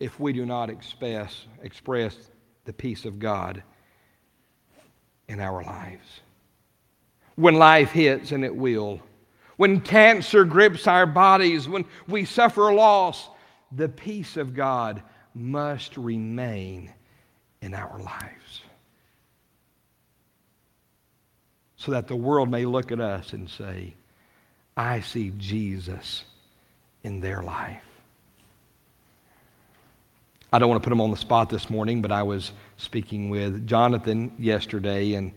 if 0.00 0.18
we 0.18 0.32
do 0.32 0.44
not 0.44 0.68
express, 0.68 1.46
express 1.62 2.16
the 2.64 2.72
peace 2.72 3.04
of 3.04 3.20
God 3.20 3.62
in 5.28 5.38
our 5.38 5.62
lives? 5.62 6.20
When 7.36 7.54
life 7.54 7.92
hits, 7.92 8.32
and 8.32 8.44
it 8.44 8.54
will, 8.54 9.00
when 9.56 9.80
cancer 9.80 10.44
grips 10.44 10.88
our 10.88 11.06
bodies, 11.06 11.68
when 11.68 11.84
we 12.08 12.24
suffer 12.24 12.74
loss, 12.74 13.28
the 13.70 13.88
peace 13.88 14.36
of 14.36 14.52
God 14.52 15.00
must 15.32 15.96
remain 15.96 16.92
in 17.62 17.72
our 17.72 18.00
lives. 18.00 18.63
So 21.84 21.92
that 21.92 22.08
the 22.08 22.16
world 22.16 22.50
may 22.50 22.64
look 22.64 22.92
at 22.92 23.00
us 23.00 23.32
and 23.32 23.48
say, 23.48 23.94
I 24.76 25.00
see 25.00 25.32
Jesus 25.36 26.24
in 27.02 27.20
their 27.20 27.42
life. 27.42 27.82
I 30.52 30.58
don't 30.58 30.68
want 30.68 30.82
to 30.82 30.88
put 30.88 30.92
him 30.92 31.00
on 31.00 31.10
the 31.10 31.16
spot 31.16 31.50
this 31.50 31.68
morning, 31.68 32.00
but 32.00 32.10
I 32.10 32.22
was 32.22 32.52
speaking 32.76 33.28
with 33.28 33.66
Jonathan 33.66 34.32
yesterday 34.38 35.14
and 35.14 35.32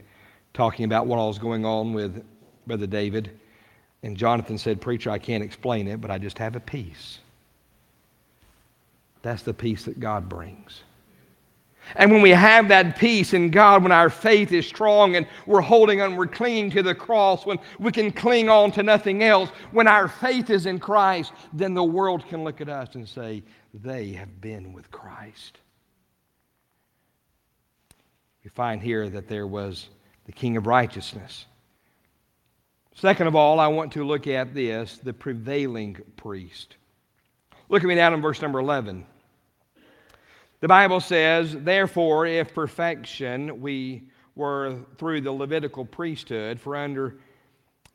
talking 0.53 0.85
about 0.85 1.07
what 1.07 1.19
all 1.19 1.27
was 1.27 1.39
going 1.39 1.65
on 1.65 1.93
with 1.93 2.23
Brother 2.65 2.87
David. 2.87 3.31
And 4.03 4.15
Jonathan 4.15 4.57
said, 4.57 4.79
Preacher, 4.79 5.09
I 5.09 5.17
can't 5.17 5.43
explain 5.43 5.87
it, 5.87 5.99
but 5.99 6.11
I 6.11 6.17
just 6.17 6.37
have 6.37 6.55
a 6.55 6.59
peace. 6.59 7.19
That's 9.21 9.41
the 9.41 9.53
peace 9.53 9.83
that 9.85 9.99
God 9.99 10.29
brings. 10.29 10.83
And 11.95 12.11
when 12.11 12.21
we 12.21 12.31
have 12.31 12.67
that 12.67 12.97
peace 12.97 13.33
in 13.33 13.49
God, 13.49 13.83
when 13.83 13.91
our 13.91 14.09
faith 14.09 14.51
is 14.51 14.67
strong 14.67 15.15
and 15.15 15.27
we're 15.45 15.61
holding 15.61 16.01
on, 16.01 16.15
we're 16.15 16.27
clinging 16.27 16.69
to 16.71 16.83
the 16.83 16.93
cross, 16.93 17.45
when 17.45 17.59
we 17.79 17.91
can 17.91 18.11
cling 18.11 18.49
on 18.49 18.71
to 18.73 18.83
nothing 18.83 19.23
else, 19.23 19.49
when 19.71 19.87
our 19.87 20.07
faith 20.07 20.49
is 20.49 20.65
in 20.65 20.79
Christ, 20.79 21.31
then 21.53 21.73
the 21.73 21.83
world 21.83 22.27
can 22.27 22.43
look 22.43 22.61
at 22.61 22.69
us 22.69 22.95
and 22.95 23.07
say, 23.07 23.43
they 23.73 24.11
have 24.11 24.41
been 24.41 24.73
with 24.73 24.91
Christ. 24.91 25.59
We 28.43 28.49
find 28.49 28.81
here 28.81 29.09
that 29.09 29.27
there 29.27 29.47
was 29.47 29.89
the 30.25 30.31
King 30.31 30.57
of 30.57 30.67
Righteousness. 30.67 31.45
Second 32.95 33.27
of 33.27 33.35
all, 33.35 33.59
I 33.59 33.67
want 33.67 33.91
to 33.93 34.03
look 34.03 34.25
at 34.25 34.53
this 34.53 34.97
the 34.97 35.13
prevailing 35.13 35.97
priest. 36.15 36.77
Look 37.69 37.83
at 37.83 37.87
me 37.87 37.95
down 37.95 38.13
in 38.13 38.21
verse 38.21 38.41
number 38.41 38.59
11. 38.59 39.05
The 40.59 40.67
Bible 40.67 40.99
says, 40.99 41.55
therefore, 41.55 42.25
if 42.25 42.53
perfection 42.53 43.61
we 43.61 44.03
were 44.35 44.79
through 44.97 45.21
the 45.21 45.31
Levitical 45.31 45.85
priesthood, 45.85 46.59
for 46.59 46.75
under 46.75 47.19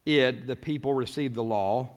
it 0.06 0.46
the 0.46 0.54
people 0.54 0.94
received 0.94 1.34
the 1.34 1.42
law, 1.42 1.90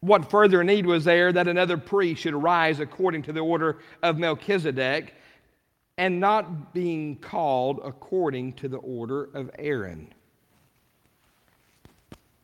what 0.00 0.30
further 0.30 0.62
need 0.62 0.84
was 0.84 1.04
there 1.04 1.32
that 1.32 1.48
another 1.48 1.78
priest 1.78 2.22
should 2.22 2.34
arise 2.34 2.80
according 2.80 3.22
to 3.22 3.32
the 3.32 3.40
order 3.40 3.78
of 4.02 4.18
Melchizedek 4.18 5.14
and 5.96 6.20
not 6.20 6.74
being 6.74 7.16
called 7.16 7.80
according 7.84 8.54
to 8.54 8.68
the 8.68 8.78
order 8.78 9.30
of 9.32 9.50
Aaron? 9.58 10.12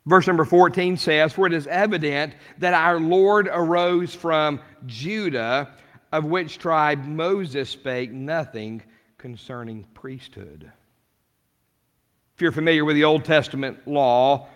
Verse 0.07 0.25
number 0.25 0.45
14 0.45 0.97
says, 0.97 1.33
For 1.33 1.45
it 1.45 1.53
is 1.53 1.67
evident 1.67 2.33
that 2.57 2.73
our 2.73 2.99
Lord 2.99 3.47
arose 3.51 4.15
from 4.15 4.59
Judah 4.87 5.75
of 6.11 6.25
which 6.25 6.57
tribe 6.57 7.05
Moses 7.05 7.69
spake 7.69 8.11
nothing 8.11 8.81
concerning 9.17 9.83
priesthood. 9.93 10.71
If 12.35 12.41
you're 12.41 12.51
familiar 12.51 12.85
with 12.85 12.95
the 12.95 13.03
Old 13.03 13.25
Testament 13.25 13.87
law, 13.87 14.47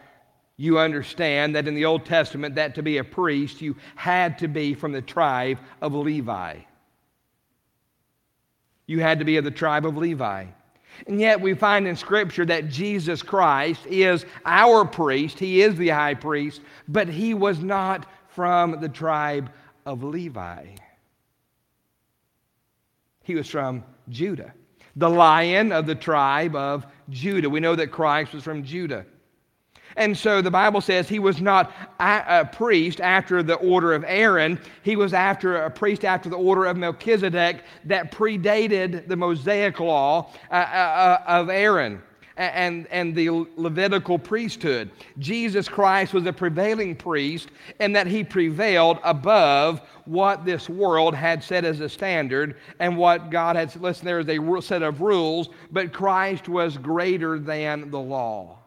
you 0.55 0.79
understand 0.79 1.55
that 1.55 1.67
in 1.67 1.75
the 1.75 1.85
Old 1.85 2.05
Testament, 2.05 2.55
that 2.55 2.75
to 2.75 2.83
be 2.83 2.97
a 2.97 3.03
priest, 3.03 3.61
you 3.61 3.75
had 3.95 4.37
to 4.39 4.47
be 4.47 4.73
from 4.73 4.91
the 4.91 5.01
tribe 5.01 5.59
of 5.81 5.93
Levi. 5.93 6.59
You 8.85 8.99
had 8.99 9.19
to 9.19 9.25
be 9.25 9.37
of 9.37 9.43
the 9.43 9.51
tribe 9.51 9.85
of 9.85 9.97
Levi. 9.97 10.45
And 11.07 11.19
yet 11.19 11.41
we 11.41 11.53
find 11.53 11.87
in 11.87 11.95
Scripture 11.95 12.45
that 12.45 12.69
Jesus 12.69 13.21
Christ 13.21 13.85
is 13.87 14.25
our 14.45 14.85
priest. 14.85 15.39
He 15.39 15.61
is 15.61 15.75
the 15.75 15.89
high 15.89 16.13
priest, 16.13 16.61
but 16.87 17.07
he 17.07 17.33
was 17.33 17.59
not 17.59 18.05
from 18.27 18.79
the 18.79 18.89
tribe 18.89 19.49
of 19.85 20.03
Levi. 20.03 20.67
He 23.23 23.35
was 23.35 23.49
from 23.49 23.83
Judah, 24.09 24.53
the 24.95 25.09
lion 25.09 25.71
of 25.71 25.85
the 25.85 25.95
tribe 25.95 26.55
of 26.55 26.85
Judah. 27.09 27.49
We 27.49 27.59
know 27.59 27.75
that 27.75 27.87
Christ 27.87 28.33
was 28.33 28.43
from 28.43 28.63
Judah. 28.63 29.05
And 29.95 30.17
so 30.17 30.41
the 30.41 30.51
Bible 30.51 30.81
says 30.81 31.07
he 31.07 31.19
was 31.19 31.39
not 31.39 31.71
a, 31.99 32.45
priest 32.51 32.99
after 32.99 33.43
the 33.43 33.55
order 33.55 33.93
of 33.93 34.03
Aaron. 34.07 34.59
He 34.81 34.95
was 34.95 35.13
after 35.13 35.57
a 35.57 35.69
priest 35.69 36.03
after 36.03 36.29
the 36.29 36.37
order 36.37 36.65
of 36.65 36.77
Melchizedek 36.77 37.63
that 37.85 38.11
predated 38.11 39.07
the 39.07 39.15
Mosaic 39.15 39.79
law 39.79 40.31
uh, 40.49 40.55
uh, 40.55 40.57
uh 40.57 41.23
of 41.27 41.49
Aaron 41.49 42.01
and, 42.37 42.87
and 42.87 43.15
the 43.15 43.29
Levitical 43.55 44.17
priesthood. 44.17 44.89
Jesus 45.19 45.67
Christ 45.67 46.13
was 46.13 46.25
a 46.25 46.33
prevailing 46.33 46.95
priest 46.95 47.49
and 47.79 47.95
that 47.95 48.07
he 48.07 48.23
prevailed 48.23 48.99
above 49.03 49.81
what 50.05 50.45
this 50.45 50.67
world 50.67 51.15
had 51.15 51.43
set 51.43 51.65
as 51.65 51.79
a 51.79 51.89
standard 51.89 52.57
and 52.79 52.97
what 52.97 53.29
God 53.29 53.55
had. 53.55 53.75
Listen, 53.81 54.05
there 54.05 54.19
is 54.19 54.27
a 54.27 54.61
set 54.61 54.81
of 54.81 55.01
rules, 55.01 55.49
but 55.71 55.93
Christ 55.93 56.49
was 56.49 56.77
greater 56.77 57.39
than 57.39 57.91
the 57.91 57.99
law. 57.99 58.59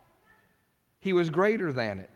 He 1.01 1.13
was 1.13 1.31
greater 1.31 1.73
than 1.73 1.99
it. 2.01 2.16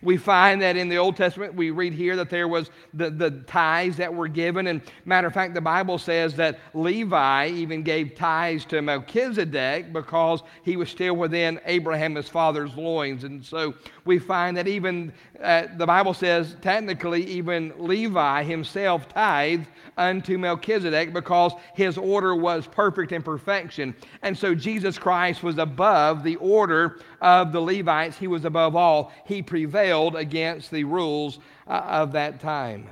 We 0.00 0.16
find 0.16 0.60
that 0.62 0.76
in 0.76 0.88
the 0.88 0.96
Old 0.96 1.16
Testament, 1.16 1.54
we 1.54 1.70
read 1.70 1.92
here 1.92 2.16
that 2.16 2.28
there 2.28 2.48
was 2.48 2.70
the, 2.92 3.10
the 3.10 3.30
tithes 3.30 3.98
that 3.98 4.12
were 4.12 4.26
given. 4.26 4.66
And 4.66 4.80
matter 5.04 5.28
of 5.28 5.34
fact, 5.34 5.54
the 5.54 5.60
Bible 5.60 5.96
says 5.96 6.34
that 6.36 6.58
Levi 6.74 7.48
even 7.48 7.84
gave 7.84 8.16
tithes 8.16 8.64
to 8.66 8.82
Melchizedek 8.82 9.92
because 9.92 10.42
he 10.64 10.76
was 10.76 10.88
still 10.88 11.14
within 11.14 11.60
Abraham, 11.66 12.16
his 12.16 12.28
father's 12.28 12.74
loins. 12.74 13.22
And 13.22 13.44
so 13.44 13.74
we 14.04 14.18
find 14.18 14.56
that 14.56 14.66
even 14.66 15.12
uh, 15.40 15.66
the 15.76 15.86
Bible 15.86 16.14
says, 16.14 16.56
technically, 16.60 17.24
even 17.26 17.72
Levi 17.78 18.42
himself 18.42 19.08
tithed 19.08 19.68
unto 19.96 20.38
Melchizedek 20.38 21.12
because 21.12 21.52
his 21.74 21.98
order 21.98 22.34
was 22.34 22.66
perfect 22.66 23.12
in 23.12 23.22
perfection. 23.22 23.94
And 24.22 24.36
so 24.36 24.54
Jesus 24.54 24.98
Christ 24.98 25.42
was 25.42 25.58
above 25.58 26.24
the 26.24 26.36
order 26.36 26.98
of 27.22 27.52
the 27.52 27.60
Levites, 27.60 28.18
he 28.18 28.26
was 28.26 28.44
above 28.44 28.76
all. 28.76 29.12
He 29.24 29.42
prevailed 29.42 30.16
against 30.16 30.70
the 30.70 30.84
rules 30.84 31.38
uh, 31.66 31.70
of 31.70 32.12
that 32.12 32.40
time. 32.40 32.88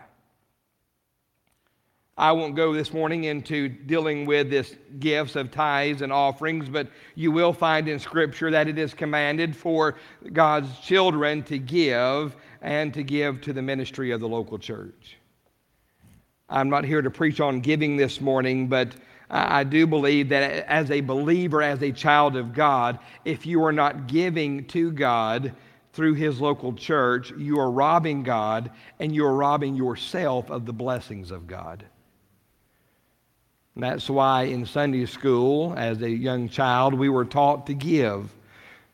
I 2.16 2.32
won't 2.32 2.54
go 2.54 2.72
this 2.72 2.92
morning 2.92 3.24
into 3.24 3.68
dealing 3.68 4.26
with 4.26 4.50
this 4.50 4.76
gifts 4.98 5.36
of 5.36 5.50
tithes 5.50 6.02
and 6.02 6.12
offerings, 6.12 6.68
but 6.68 6.88
you 7.14 7.32
will 7.32 7.52
find 7.52 7.88
in 7.88 7.98
Scripture 7.98 8.50
that 8.50 8.68
it 8.68 8.78
is 8.78 8.94
commanded 8.94 9.56
for 9.56 9.96
God's 10.32 10.78
children 10.80 11.42
to 11.44 11.58
give 11.58 12.36
and 12.62 12.94
to 12.94 13.02
give 13.02 13.40
to 13.42 13.52
the 13.52 13.62
ministry 13.62 14.10
of 14.10 14.20
the 14.20 14.28
local 14.28 14.58
church. 14.58 15.16
I'm 16.48 16.68
not 16.68 16.84
here 16.84 17.00
to 17.00 17.10
preach 17.10 17.40
on 17.40 17.60
giving 17.60 17.96
this 17.96 18.20
morning, 18.20 18.68
but 18.68 18.92
I 19.30 19.62
do 19.62 19.86
believe 19.86 20.28
that 20.30 20.66
as 20.66 20.90
a 20.90 21.00
believer, 21.00 21.62
as 21.62 21.82
a 21.82 21.92
child 21.92 22.36
of 22.36 22.52
God, 22.52 22.98
if 23.24 23.46
you 23.46 23.64
are 23.64 23.72
not 23.72 24.08
giving 24.08 24.64
to 24.66 24.90
God 24.90 25.54
through 25.92 26.14
His 26.14 26.40
local 26.40 26.72
church, 26.72 27.30
you 27.38 27.60
are 27.60 27.70
robbing 27.70 28.24
God 28.24 28.72
and 28.98 29.14
you 29.14 29.24
are 29.24 29.34
robbing 29.34 29.76
yourself 29.76 30.50
of 30.50 30.66
the 30.66 30.72
blessings 30.72 31.30
of 31.30 31.46
God. 31.46 31.84
And 33.76 33.84
that's 33.84 34.10
why 34.10 34.42
in 34.44 34.66
Sunday 34.66 35.06
school, 35.06 35.74
as 35.76 36.02
a 36.02 36.10
young 36.10 36.48
child, 36.48 36.92
we 36.92 37.08
were 37.08 37.24
taught 37.24 37.68
to 37.68 37.74
give. 37.74 38.34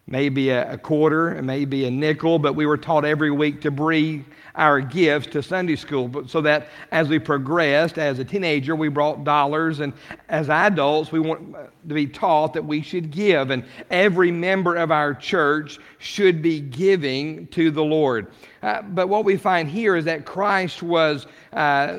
Maybe 0.08 0.50
a, 0.50 0.78
quarter, 0.78 1.42
maybe 1.42 1.84
a 1.86 1.90
nickel, 1.90 2.38
but 2.38 2.54
we 2.54 2.64
were 2.64 2.76
taught 2.76 3.04
every 3.04 3.32
week 3.32 3.60
to 3.62 3.72
bring 3.72 4.24
our 4.54 4.80
gifts 4.80 5.26
to 5.32 5.42
Sunday 5.42 5.74
school, 5.74 6.28
so 6.28 6.40
that 6.42 6.68
as 6.92 7.08
we 7.08 7.18
progressed, 7.18 7.98
as 7.98 8.20
a 8.20 8.24
teenager, 8.24 8.76
we 8.76 8.88
brought 8.88 9.24
dollars, 9.24 9.80
and 9.80 9.92
as 10.28 10.48
adults, 10.48 11.10
we 11.10 11.18
want 11.18 11.52
to 11.52 11.94
be 11.94 12.06
taught 12.06 12.54
that 12.54 12.64
we 12.64 12.82
should 12.82 13.10
give, 13.10 13.50
and 13.50 13.64
every 13.90 14.30
member 14.30 14.76
of 14.76 14.92
our 14.92 15.12
church 15.12 15.78
should 15.98 16.40
be 16.40 16.60
giving 16.60 17.48
to 17.48 17.72
the 17.72 17.82
Lord. 17.82 18.28
Uh, 18.62 18.82
but 18.82 19.08
what 19.08 19.24
we 19.24 19.36
find 19.36 19.68
here 19.68 19.96
is 19.96 20.04
that 20.04 20.24
Christ 20.24 20.82
was. 20.82 21.26
Uh, 21.52 21.98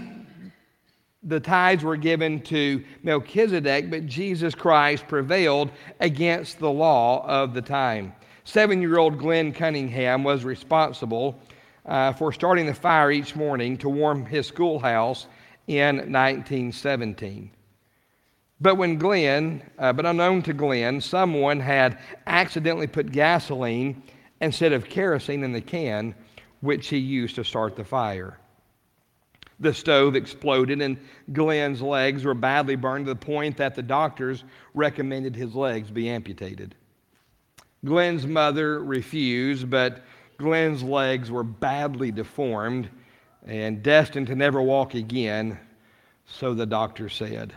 the 1.28 1.40
tithes 1.42 1.84
were 1.84 1.98
given 1.98 2.42
to 2.42 2.84
Melchizedek, 3.04 3.92
but 3.92 4.06
Jesus 4.06 4.56
Christ 4.56 5.08
prevailed 5.08 5.70
against 6.00 6.58
the 6.58 6.72
law 6.72 7.26
of 7.28 7.54
the 7.54 7.62
time. 7.62 8.14
Seven 8.46 8.82
year 8.82 8.98
old 8.98 9.20
Glenn 9.20 9.52
Cunningham 9.52 10.24
was 10.24 10.46
responsible 10.46 11.38
uh, 11.86 12.14
for 12.14 12.32
starting 12.32 12.66
the 12.66 12.74
fire 12.74 13.12
each 13.12 13.36
morning 13.36 13.78
to 13.78 13.90
warm 13.90 14.26
his 14.26 14.48
schoolhouse 14.48 15.28
in 15.68 15.98
1917. 15.98 17.52
But 18.62 18.76
when 18.76 18.98
Glenn, 18.98 19.62
uh, 19.78 19.92
but 19.92 20.06
unknown 20.06 20.42
to 20.44 20.54
Glenn, 20.54 21.02
someone 21.02 21.60
had 21.60 22.00
accidentally 22.26 22.88
put 22.88 23.12
gasoline 23.12 24.02
instead 24.40 24.72
of 24.72 24.86
kerosene 24.86 25.44
in 25.44 25.52
the 25.52 25.62
can 25.62 26.16
which 26.62 26.88
he 26.88 26.98
used 26.98 27.36
to 27.36 27.44
start 27.44 27.76
the 27.76 27.84
fire. 27.84 28.40
The 29.60 29.74
stove 29.74 30.16
exploded, 30.16 30.82
and 30.82 30.98
Glenn's 31.34 31.82
legs 31.82 32.24
were 32.24 32.36
badly 32.36 32.76
burned 32.76 33.06
to 33.06 33.14
the 33.14 33.20
point 33.20 33.58
that 33.58 33.74
the 33.74 33.82
doctors 33.82 34.44
recommended 34.74 35.36
his 35.36 35.56
legs 35.56 35.90
be 35.90 36.10
amputated. 36.10 36.76
Glenn's 37.84 38.28
mother 38.28 38.84
refused, 38.84 39.70
but 39.70 40.04
Glenn's 40.38 40.84
legs 40.84 41.32
were 41.32 41.44
badly 41.44 42.12
deformed 42.12 42.90
and 43.46 43.82
destined 43.82 44.28
to 44.28 44.36
never 44.36 44.62
walk 44.62 44.94
again, 44.94 45.60
so 46.26 46.54
the 46.54 46.66
doctor 46.66 47.10
said. 47.10 47.54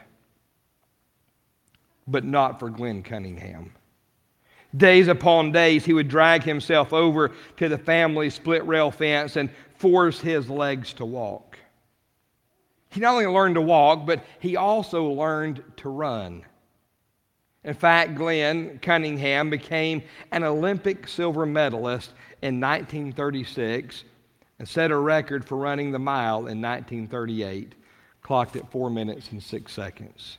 But 2.06 2.24
not 2.24 2.58
for 2.58 2.70
Glenn 2.70 3.02
Cunningham. 3.02 3.72
Days 4.76 5.08
upon 5.08 5.52
days, 5.52 5.84
he 5.84 5.92
would 5.92 6.08
drag 6.08 6.44
himself 6.44 6.92
over 6.92 7.32
to 7.56 7.68
the 7.68 7.78
family 7.78 8.30
split 8.30 8.64
rail 8.66 8.90
fence 8.90 9.36
and 9.36 9.50
force 9.76 10.20
his 10.20 10.48
legs 10.48 10.92
to 10.94 11.04
walk. 11.04 11.49
He 12.90 13.00
not 13.00 13.12
only 13.12 13.26
learned 13.26 13.54
to 13.54 13.60
walk, 13.60 14.04
but 14.04 14.24
he 14.40 14.56
also 14.56 15.04
learned 15.04 15.62
to 15.78 15.88
run. 15.88 16.44
In 17.62 17.74
fact, 17.74 18.14
Glenn 18.14 18.78
Cunningham 18.80 19.50
became 19.50 20.02
an 20.32 20.44
Olympic 20.44 21.06
silver 21.06 21.46
medalist 21.46 22.12
in 22.42 22.60
1936 22.60 24.04
and 24.58 24.68
set 24.68 24.90
a 24.90 24.96
record 24.96 25.44
for 25.44 25.56
running 25.56 25.92
the 25.92 25.98
mile 25.98 26.38
in 26.46 26.60
1938, 26.60 27.74
clocked 28.22 28.56
at 28.56 28.70
four 28.70 28.90
minutes 28.90 29.30
and 29.30 29.42
six 29.42 29.72
seconds. 29.72 30.38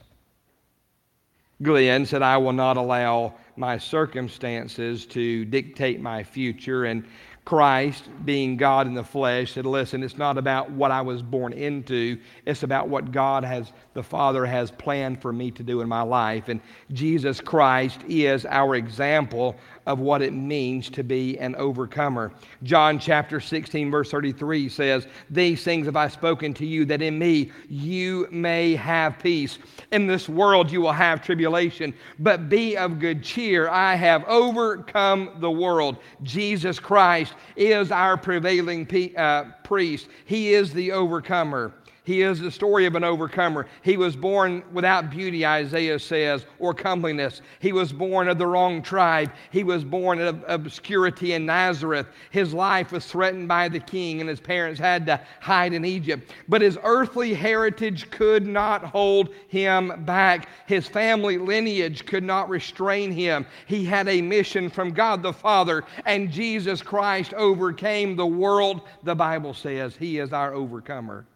Glenn 1.61 2.05
said, 2.05 2.23
I 2.23 2.37
will 2.37 2.53
not 2.53 2.77
allow 2.77 3.35
my 3.55 3.77
circumstances 3.77 5.05
to 5.07 5.45
dictate 5.45 6.01
my 6.01 6.23
future. 6.23 6.85
And 6.85 7.05
Christ, 7.51 8.05
being 8.23 8.55
God 8.55 8.87
in 8.87 8.93
the 8.93 9.03
flesh, 9.03 9.51
said, 9.51 9.65
Listen, 9.65 10.03
it's 10.03 10.17
not 10.17 10.37
about 10.37 10.71
what 10.71 10.89
I 10.89 11.01
was 11.01 11.21
born 11.21 11.51
into, 11.51 12.17
it's 12.45 12.63
about 12.63 12.87
what 12.87 13.11
God 13.11 13.43
has, 13.43 13.73
the 13.93 14.01
Father 14.01 14.45
has 14.45 14.71
planned 14.71 15.21
for 15.21 15.33
me 15.33 15.51
to 15.51 15.61
do 15.61 15.81
in 15.81 15.89
my 15.89 16.01
life. 16.01 16.47
And 16.47 16.61
Jesus 16.93 17.41
Christ 17.41 17.99
is 18.07 18.45
our 18.45 18.75
example 18.75 19.57
of 19.85 19.99
what 19.99 20.21
it 20.21 20.33
means 20.33 20.89
to 20.91 21.03
be 21.03 21.37
an 21.39 21.55
overcomer. 21.55 22.31
John 22.63 22.99
chapter 22.99 23.39
16, 23.39 23.89
verse 23.89 24.11
33 24.11 24.69
says, 24.69 25.07
These 25.29 25.63
things 25.63 25.85
have 25.87 25.95
I 25.95 26.07
spoken 26.07 26.53
to 26.55 26.65
you, 26.65 26.85
that 26.85 27.01
in 27.01 27.17
me 27.17 27.51
you 27.69 28.27
may 28.31 28.75
have 28.75 29.19
peace. 29.19 29.57
In 29.91 30.07
this 30.07 30.29
world 30.29 30.71
you 30.71 30.81
will 30.81 30.91
have 30.91 31.23
tribulation, 31.23 31.93
but 32.19 32.49
be 32.49 32.77
of 32.77 32.99
good 32.99 33.23
cheer. 33.23 33.69
I 33.69 33.95
have 33.95 34.23
overcome 34.25 35.31
the 35.39 35.51
world. 35.51 35.97
Jesus 36.23 36.79
Christ 36.79 37.33
is 37.55 37.91
our 37.91 38.17
prevailing 38.17 38.85
pe- 38.85 39.15
uh, 39.15 39.45
priest, 39.63 40.07
He 40.25 40.53
is 40.53 40.73
the 40.73 40.91
overcomer. 40.91 41.73
He 42.03 42.23
is 42.23 42.39
the 42.39 42.49
story 42.49 42.87
of 42.87 42.95
an 42.95 43.03
overcomer. 43.03 43.67
He 43.83 43.95
was 43.95 44.15
born 44.15 44.63
without 44.73 45.11
beauty, 45.11 45.45
Isaiah 45.45 45.99
says, 45.99 46.45
or 46.57 46.73
comeliness. 46.73 47.43
He 47.59 47.73
was 47.73 47.93
born 47.93 48.27
of 48.27 48.39
the 48.39 48.47
wrong 48.47 48.81
tribe. 48.81 49.31
He 49.51 49.63
was 49.63 49.83
born 49.83 50.19
of 50.19 50.43
obscurity 50.47 51.33
in 51.33 51.45
Nazareth. 51.45 52.07
His 52.31 52.55
life 52.55 52.91
was 52.91 53.05
threatened 53.05 53.47
by 53.47 53.69
the 53.69 53.79
king, 53.79 54.19
and 54.19 54.27
his 54.27 54.39
parents 54.39 54.79
had 54.79 55.05
to 55.05 55.21
hide 55.41 55.73
in 55.73 55.85
Egypt. 55.85 56.33
But 56.49 56.63
his 56.63 56.79
earthly 56.83 57.35
heritage 57.35 58.09
could 58.09 58.47
not 58.47 58.83
hold 58.83 59.29
him 59.47 60.03
back. 60.03 60.49
His 60.65 60.87
family 60.87 61.37
lineage 61.37 62.07
could 62.07 62.23
not 62.23 62.49
restrain 62.49 63.11
him. 63.11 63.45
He 63.67 63.85
had 63.85 64.07
a 64.07 64.23
mission 64.23 64.71
from 64.71 64.91
God 64.91 65.21
the 65.21 65.33
Father, 65.33 65.83
and 66.07 66.31
Jesus 66.31 66.81
Christ 66.81 67.35
overcame 67.35 68.15
the 68.15 68.25
world. 68.25 68.81
The 69.03 69.13
Bible 69.13 69.53
says 69.53 69.95
he 69.95 70.17
is 70.17 70.33
our 70.33 70.51
overcomer. 70.55 71.27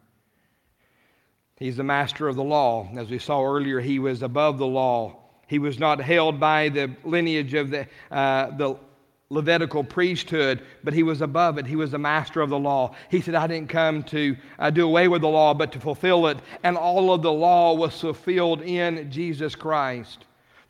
He's 1.57 1.77
the 1.77 1.83
master 1.83 2.27
of 2.27 2.35
the 2.35 2.43
law. 2.43 2.89
As 2.97 3.09
we 3.09 3.17
saw 3.17 3.43
earlier, 3.43 3.79
he 3.79 3.99
was 3.99 4.21
above 4.21 4.57
the 4.57 4.67
law. 4.67 5.17
He 5.47 5.59
was 5.59 5.79
not 5.79 6.01
held 6.01 6.39
by 6.39 6.69
the 6.69 6.91
lineage 7.03 7.53
of 7.53 7.69
the, 7.69 7.87
uh, 8.11 8.51
the 8.57 8.77
Levitical 9.29 9.83
priesthood, 9.83 10.61
but 10.83 10.93
he 10.93 11.01
was 11.01 11.21
above 11.21 11.57
it. 11.57 11.65
He 11.65 11.75
was 11.75 11.91
the 11.91 11.97
master 11.97 12.41
of 12.41 12.51
the 12.51 12.59
law. 12.59 12.93
He 13.09 13.21
said, 13.21 13.33
I 13.33 13.47
didn't 13.47 13.69
come 13.69 14.03
to 14.03 14.35
uh, 14.59 14.69
do 14.69 14.85
away 14.85 15.07
with 15.07 15.21
the 15.21 15.27
law, 15.27 15.53
but 15.53 15.71
to 15.71 15.79
fulfill 15.79 16.27
it. 16.27 16.37
And 16.61 16.77
all 16.77 17.11
of 17.11 17.23
the 17.23 17.31
law 17.31 17.73
was 17.73 17.99
fulfilled 17.99 18.61
in 18.61 19.09
Jesus 19.09 19.55
Christ. 19.55 20.25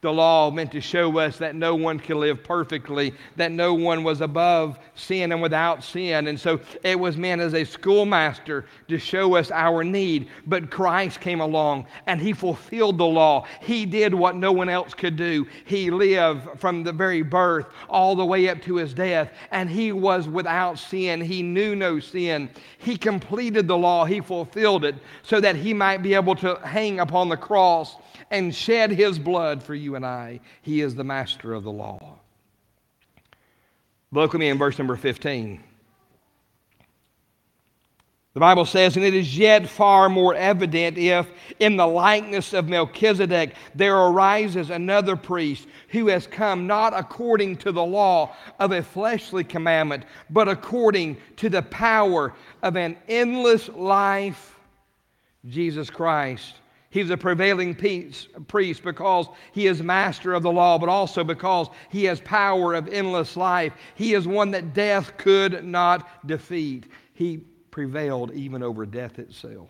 The 0.05 0.13
law 0.13 0.51
meant 0.51 0.71
to 0.73 0.81
show 0.81 1.17
us 1.17 1.39
that 1.39 1.55
no 1.55 1.73
one 1.73 1.97
can 1.97 2.19
live 2.19 2.43
perfectly, 2.43 3.15
that 3.37 3.51
no 3.51 3.73
one 3.73 4.03
was 4.03 4.21
above 4.21 4.77
sin 4.93 5.31
and 5.31 5.41
without 5.41 5.83
sin. 5.83 6.27
And 6.27 6.39
so 6.39 6.59
it 6.83 6.99
was 6.99 7.17
meant 7.17 7.41
as 7.41 7.55
a 7.55 7.63
schoolmaster 7.63 8.65
to 8.87 8.99
show 8.99 9.33
us 9.35 9.49
our 9.49 9.83
need. 9.83 10.27
But 10.45 10.69
Christ 10.69 11.21
came 11.21 11.41
along 11.41 11.87
and 12.05 12.21
he 12.21 12.33
fulfilled 12.33 12.99
the 12.99 13.05
law. 13.05 13.47
He 13.61 13.87
did 13.87 14.13
what 14.13 14.35
no 14.35 14.51
one 14.51 14.69
else 14.69 14.93
could 14.93 15.15
do. 15.15 15.47
He 15.65 15.89
lived 15.89 16.59
from 16.59 16.83
the 16.83 16.93
very 16.93 17.23
birth 17.23 17.65
all 17.89 18.15
the 18.15 18.27
way 18.27 18.47
up 18.47 18.61
to 18.61 18.75
his 18.75 18.93
death, 18.93 19.31
and 19.49 19.67
he 19.67 19.91
was 19.91 20.27
without 20.27 20.77
sin. 20.77 21.19
He 21.19 21.41
knew 21.41 21.75
no 21.75 21.99
sin. 21.99 22.51
He 22.77 22.95
completed 22.95 23.67
the 23.67 23.75
law, 23.75 24.05
he 24.05 24.21
fulfilled 24.21 24.85
it 24.85 24.93
so 25.23 25.41
that 25.41 25.55
he 25.55 25.73
might 25.73 26.03
be 26.03 26.13
able 26.13 26.35
to 26.35 26.59
hang 26.63 26.99
upon 26.99 27.27
the 27.27 27.37
cross 27.37 27.95
and 28.31 28.53
shed 28.53 28.91
his 28.91 29.19
blood 29.19 29.61
for 29.61 29.75
you 29.75 29.94
and 29.95 30.05
I. 30.05 30.39
He 30.61 30.81
is 30.81 30.95
the 30.95 31.03
master 31.03 31.53
of 31.53 31.63
the 31.63 31.71
law. 31.71 32.19
Look 34.11 34.33
with 34.33 34.39
me 34.39 34.49
in 34.49 34.57
verse 34.57 34.77
number 34.77 34.95
15. 34.95 35.61
The 38.35 38.41
Bible 38.41 38.65
says, 38.65 38.97
and 38.97 39.05
it 39.05 39.13
is 39.13 39.37
yet 39.37 39.65
far 39.65 40.09
more 40.09 40.35
evident 40.35 40.97
if, 40.97 41.25
in 41.59 41.77
the 41.77 41.87
likeness 41.87 42.51
of 42.51 42.67
Melchizedek, 42.67 43.55
there 43.73 43.95
arises 43.95 44.71
another 44.71 45.15
priest 45.15 45.67
who 45.87 46.07
has 46.07 46.27
come 46.27 46.67
not 46.67 46.93
according 46.93 47.55
to 47.57 47.71
the 47.71 47.83
law 47.83 48.35
of 48.59 48.73
a 48.73 48.83
fleshly 48.83 49.45
commandment, 49.45 50.03
but 50.29 50.49
according 50.49 51.15
to 51.37 51.47
the 51.47 51.61
power 51.61 52.33
of 52.61 52.75
an 52.75 52.97
endless 53.07 53.69
life, 53.69 54.59
Jesus 55.47 55.89
Christ. 55.89 56.55
He's 56.95 57.09
a 57.09 57.17
prevailing 57.17 57.75
peace, 57.75 58.29
priest 58.47 58.81
because 58.81 59.27
he 59.51 59.67
is 59.67 59.83
master 59.83 60.33
of 60.33 60.43
the 60.43 60.51
law, 60.51 60.77
but 60.77 60.87
also 60.87 61.25
because 61.25 61.67
he 61.89 62.05
has 62.05 62.21
power 62.21 62.73
of 62.73 62.87
endless 62.87 63.35
life. 63.35 63.73
He 63.95 64.13
is 64.13 64.25
one 64.25 64.51
that 64.51 64.73
death 64.73 65.17
could 65.17 65.65
not 65.65 66.25
defeat. 66.25 66.85
He 67.13 67.41
prevailed 67.69 68.31
even 68.31 68.63
over 68.63 68.85
death 68.85 69.19
itself. 69.19 69.67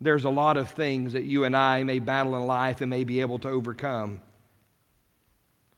There's 0.00 0.24
a 0.24 0.28
lot 0.28 0.56
of 0.56 0.72
things 0.72 1.12
that 1.12 1.22
you 1.22 1.44
and 1.44 1.56
I 1.56 1.84
may 1.84 2.00
battle 2.00 2.34
in 2.34 2.44
life 2.48 2.80
and 2.80 2.90
may 2.90 3.04
be 3.04 3.20
able 3.20 3.38
to 3.38 3.48
overcome. 3.48 4.20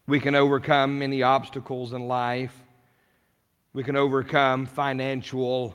We 0.07 0.21
can 0.21 0.35
overcome 0.35 0.99
many 0.99 1.23
obstacles 1.23 1.93
in 1.93 2.09
life. 2.09 2.55
We 3.75 3.85
can 3.85 3.97
overcome 3.97 4.65
financial 4.65 5.75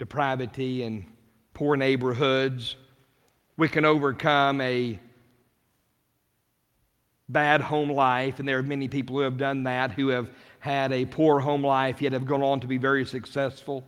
depravity 0.00 0.82
and 0.82 1.06
poor 1.54 1.76
neighborhoods. 1.76 2.76
We 3.56 3.68
can 3.68 3.84
overcome 3.84 4.60
a 4.60 4.98
bad 7.28 7.60
home 7.60 7.90
life, 7.90 8.38
and 8.38 8.48
there 8.48 8.58
are 8.58 8.62
many 8.62 8.88
people 8.88 9.16
who 9.16 9.22
have 9.22 9.38
done 9.38 9.64
that 9.64 9.92
who 9.92 10.08
have 10.08 10.30
had 10.58 10.92
a 10.92 11.04
poor 11.04 11.40
home 11.40 11.64
life, 11.64 12.00
yet 12.00 12.12
have 12.12 12.26
gone 12.26 12.42
on 12.42 12.60
to 12.60 12.66
be 12.66 12.78
very 12.78 13.04
successful. 13.04 13.84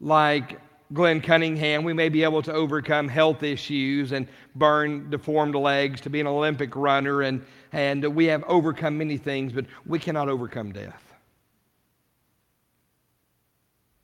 Like 0.00 0.60
Glenn 0.92 1.20
Cunningham, 1.20 1.84
we 1.84 1.92
may 1.92 2.08
be 2.08 2.24
able 2.24 2.42
to 2.42 2.52
overcome 2.52 3.08
health 3.08 3.42
issues 3.42 4.12
and 4.12 4.26
burn 4.54 5.10
deformed 5.10 5.54
legs 5.54 6.00
to 6.02 6.10
be 6.10 6.20
an 6.20 6.26
Olympic 6.26 6.74
runner, 6.76 7.22
and, 7.22 7.44
and 7.72 8.04
we 8.14 8.26
have 8.26 8.42
overcome 8.44 8.98
many 8.98 9.16
things, 9.16 9.52
but 9.52 9.66
we 9.86 9.98
cannot 9.98 10.28
overcome 10.28 10.72
death. 10.72 11.02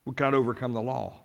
We 0.05 0.15
cannot 0.15 0.35
overcome 0.35 0.73
the 0.73 0.83
law. 0.83 1.21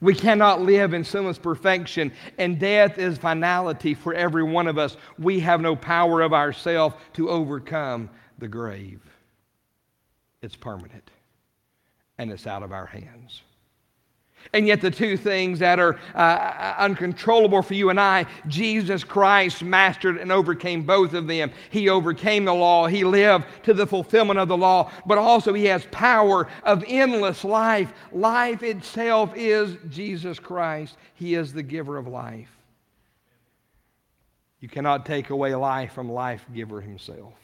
We 0.00 0.14
cannot 0.14 0.62
live 0.62 0.94
in 0.94 1.04
sinless 1.04 1.38
perfection, 1.38 2.12
and 2.38 2.58
death 2.58 2.98
is 2.98 3.18
finality 3.18 3.94
for 3.94 4.14
every 4.14 4.42
one 4.42 4.66
of 4.66 4.78
us. 4.78 4.96
We 5.18 5.40
have 5.40 5.60
no 5.60 5.76
power 5.76 6.22
of 6.22 6.32
ourselves 6.32 6.96
to 7.14 7.28
overcome 7.28 8.08
the 8.38 8.48
grave. 8.48 9.02
It's 10.40 10.56
permanent, 10.56 11.10
and 12.16 12.30
it's 12.32 12.46
out 12.46 12.62
of 12.62 12.72
our 12.72 12.86
hands. 12.86 13.42
And 14.52 14.66
yet, 14.66 14.80
the 14.80 14.90
two 14.90 15.16
things 15.16 15.60
that 15.60 15.78
are 15.78 15.96
uh, 16.14 16.74
uncontrollable 16.78 17.62
for 17.62 17.74
you 17.74 17.90
and 17.90 18.00
I, 18.00 18.26
Jesus 18.48 19.04
Christ 19.04 19.62
mastered 19.62 20.16
and 20.16 20.32
overcame 20.32 20.82
both 20.82 21.14
of 21.14 21.28
them. 21.28 21.52
He 21.70 21.88
overcame 21.88 22.44
the 22.44 22.54
law, 22.54 22.88
He 22.88 23.04
lived 23.04 23.44
to 23.64 23.74
the 23.74 23.86
fulfillment 23.86 24.40
of 24.40 24.48
the 24.48 24.56
law, 24.56 24.90
but 25.06 25.18
also 25.18 25.52
He 25.52 25.66
has 25.66 25.86
power 25.92 26.48
of 26.64 26.84
endless 26.88 27.44
life. 27.44 27.92
Life 28.10 28.64
itself 28.64 29.32
is 29.36 29.76
Jesus 29.88 30.40
Christ, 30.40 30.96
He 31.14 31.36
is 31.36 31.52
the 31.52 31.62
giver 31.62 31.96
of 31.96 32.08
life. 32.08 32.50
You 34.58 34.68
cannot 34.68 35.06
take 35.06 35.30
away 35.30 35.54
life 35.54 35.92
from 35.92 36.10
life 36.10 36.44
giver 36.52 36.80
Himself 36.80 37.34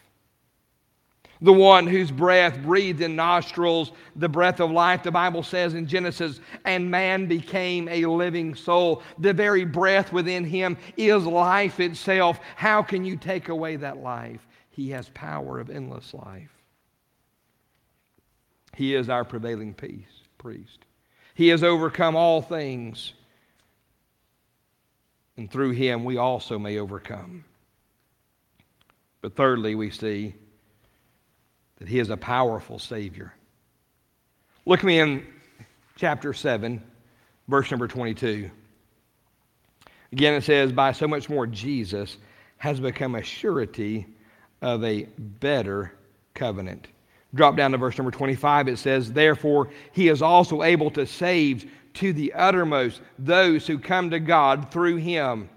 the 1.41 1.53
one 1.53 1.87
whose 1.87 2.11
breath 2.11 2.59
breathed 2.63 3.01
in 3.01 3.15
nostrils 3.17 3.93
the 4.15 4.29
breath 4.29 4.61
of 4.61 4.71
life, 4.71 5.03
the 5.03 5.11
Bible 5.11 5.43
says 5.43 5.75
in 5.75 5.87
Genesis, 5.87 6.41
and 6.65 6.91
man 6.91 7.27
became 7.27 7.89
a 7.89 8.07
living 8.07 8.55
soul. 8.55 9.03
The 9.19 9.33
very 9.33 9.65
breath 9.65 10.13
within 10.13 10.45
him 10.45 10.77
is 10.97 11.25
life 11.27 11.81
itself. 11.81 12.41
How 12.57 12.83
can 12.83 13.05
you 13.05 13.17
take 13.17 13.49
away 13.49 13.77
that 13.77 13.99
life? 13.99 14.47
He 14.71 14.91
has 14.91 15.09
power 15.11 15.59
of 15.59 15.71
endless 15.71 16.15
life. 16.15 16.51
He 18.75 18.95
is 18.95 19.09
our 19.09 19.25
prevailing 19.25 19.75
peace, 19.75 20.05
priest. 20.39 20.85
He 21.35 21.49
has 21.49 21.63
overcome 21.63 22.17
all 22.17 22.41
things, 22.43 23.13
and 25.37 25.51
through 25.51 25.73
him 25.73 26.05
we 26.05 26.17
also 26.17 26.59
may 26.59 26.79
overcome. 26.79 27.45
But 29.21 29.35
thirdly, 29.35 29.75
we 29.75 29.91
see 29.91 30.35
that 31.79 31.89
he 31.89 31.99
is 31.99 32.11
a 32.11 32.17
powerful 32.17 32.79
Savior. 32.79 33.33
Look 34.65 34.83
me 34.83 34.99
in 34.99 35.27
chapter 35.97 36.33
7, 36.33 36.83
verse 37.49 37.71
number 37.71 37.87
22. 37.87 38.51
Again, 40.13 40.35
it 40.35 40.45
says, 40.45 40.73
By 40.73 40.93
so 40.93 41.07
much 41.07 41.29
more, 41.29 41.47
Jesus 41.47 42.17
has 42.59 42.81
become 42.81 43.15
a 43.15 43.23
surety 43.23 44.07
of 44.63 44.83
a 44.83 45.05
better 45.19 45.93
covenant. 46.35 46.89
Drop 47.35 47.57
down 47.57 47.73
to 47.73 47.79
verse 47.79 47.99
number 47.99 48.11
25. 48.11 48.69
It 48.69 48.79
says, 48.79 49.13
Therefore, 49.13 49.69
he 49.93 50.09
is 50.09 50.23
also 50.23 50.63
able 50.63 50.91
to 50.93 51.07
save 51.07 51.71
to 51.95 52.13
the 52.13 52.33
uttermost 52.35 53.01
those 53.19 53.67
who 53.67 53.79
come 53.79 54.11
to 54.11 54.21
God 54.21 54.71
through 54.71 54.97
him, 54.97 55.49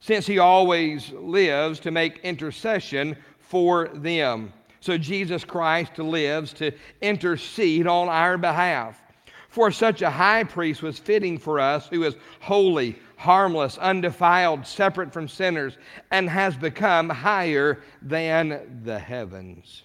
since 0.00 0.26
he 0.26 0.38
always 0.38 1.10
lives 1.12 1.80
to 1.80 1.90
make 1.90 2.18
intercession 2.18 3.16
for 3.40 3.88
them. 3.88 4.52
So 4.82 4.98
Jesus 4.98 5.44
Christ 5.44 5.96
lives 6.00 6.52
to 6.54 6.72
intercede 7.00 7.86
on 7.86 8.08
our 8.08 8.36
behalf. 8.36 9.00
For 9.48 9.70
such 9.70 10.02
a 10.02 10.10
high 10.10 10.42
priest 10.42 10.82
was 10.82 10.98
fitting 10.98 11.38
for 11.38 11.60
us 11.60 11.86
who 11.86 12.02
is 12.02 12.16
holy, 12.40 12.98
harmless, 13.16 13.78
undefiled, 13.78 14.66
separate 14.66 15.12
from 15.12 15.28
sinners, 15.28 15.78
and 16.10 16.28
has 16.28 16.56
become 16.56 17.08
higher 17.08 17.80
than 18.02 18.80
the 18.82 18.98
heavens, 18.98 19.84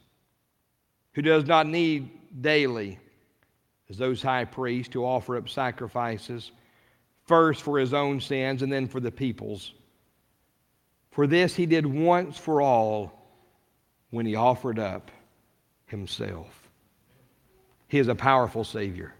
who 1.13 1.21
does 1.21 1.45
not 1.45 1.67
need 1.67 2.09
daily, 2.41 2.97
as 3.91 3.99
those 3.99 4.19
high 4.19 4.45
priests, 4.45 4.93
to 4.93 5.05
offer 5.05 5.37
up 5.37 5.47
sacrifices, 5.47 6.51
first 7.27 7.61
for 7.61 7.77
his 7.77 7.93
own 7.93 8.19
sins 8.19 8.63
and 8.63 8.73
then 8.73 8.87
for 8.87 8.99
the 8.99 9.11
people's. 9.11 9.75
For 11.11 11.27
this 11.27 11.55
he 11.55 11.67
did 11.67 11.85
once 11.85 12.35
for 12.35 12.63
all 12.63 13.16
when 14.09 14.25
he 14.25 14.35
offered 14.35 14.79
up 14.79 15.11
himself. 15.85 16.69
He 17.87 17.99
is 17.99 18.07
a 18.07 18.15
powerful 18.15 18.63
Savior. 18.63 19.13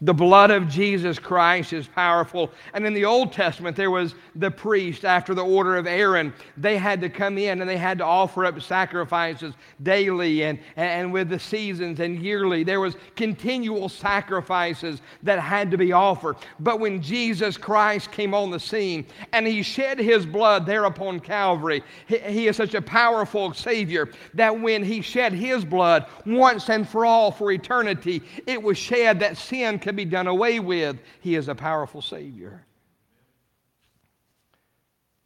The 0.00 0.14
blood 0.14 0.52
of 0.52 0.68
Jesus 0.68 1.18
Christ 1.18 1.72
is 1.72 1.88
powerful. 1.88 2.52
And 2.72 2.86
in 2.86 2.94
the 2.94 3.04
Old 3.04 3.32
Testament, 3.32 3.76
there 3.76 3.90
was 3.90 4.14
the 4.36 4.50
priest 4.50 5.04
after 5.04 5.34
the 5.34 5.44
order 5.44 5.76
of 5.76 5.88
Aaron. 5.88 6.32
They 6.56 6.76
had 6.76 7.00
to 7.00 7.08
come 7.08 7.36
in 7.36 7.60
and 7.60 7.68
they 7.68 7.76
had 7.76 7.98
to 7.98 8.04
offer 8.04 8.44
up 8.44 8.62
sacrifices 8.62 9.54
daily 9.82 10.44
and, 10.44 10.60
and 10.76 11.12
with 11.12 11.28
the 11.30 11.38
seasons 11.40 11.98
and 11.98 12.22
yearly. 12.22 12.62
There 12.62 12.78
was 12.78 12.94
continual 13.16 13.88
sacrifices 13.88 15.02
that 15.24 15.40
had 15.40 15.68
to 15.72 15.76
be 15.76 15.90
offered. 15.90 16.36
But 16.60 16.78
when 16.78 17.02
Jesus 17.02 17.56
Christ 17.56 18.12
came 18.12 18.34
on 18.34 18.52
the 18.52 18.60
scene 18.60 19.04
and 19.32 19.48
he 19.48 19.62
shed 19.64 19.98
his 19.98 20.24
blood 20.24 20.64
there 20.64 20.84
upon 20.84 21.18
Calvary, 21.18 21.82
he, 22.06 22.18
he 22.18 22.46
is 22.46 22.54
such 22.54 22.74
a 22.74 22.82
powerful 22.82 23.52
Savior 23.52 24.10
that 24.34 24.60
when 24.60 24.84
he 24.84 25.00
shed 25.00 25.32
his 25.32 25.64
blood 25.64 26.06
once 26.24 26.70
and 26.70 26.88
for 26.88 27.04
all 27.04 27.32
for 27.32 27.50
eternity, 27.50 28.22
it 28.46 28.62
was 28.62 28.78
shed 28.78 29.18
that 29.18 29.36
sin 29.36 29.80
can 29.88 29.96
be 29.96 30.04
done 30.04 30.26
away 30.26 30.60
with. 30.60 30.98
He 31.20 31.34
is 31.34 31.48
a 31.48 31.54
powerful 31.54 32.02
Savior. 32.02 32.62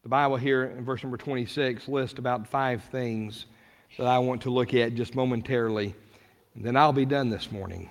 The 0.05 0.09
Bible 0.09 0.37
here 0.37 0.63
in 0.65 0.85
verse 0.85 1.03
number 1.03 1.17
26 1.17 1.89
lists 1.89 2.21
about 2.21 2.47
five 2.47 2.85
things 2.85 3.47
that 3.99 4.07
I 4.07 4.21
want 4.21 4.43
to 4.43 4.51
look 4.51 4.73
at 4.73 4.95
just 4.95 5.17
momentarily. 5.17 5.97
And 6.55 6.65
then 6.65 6.77
I'll 6.77 6.93
be 6.93 7.05
done 7.05 7.29
this 7.29 7.51
morning. 7.51 7.91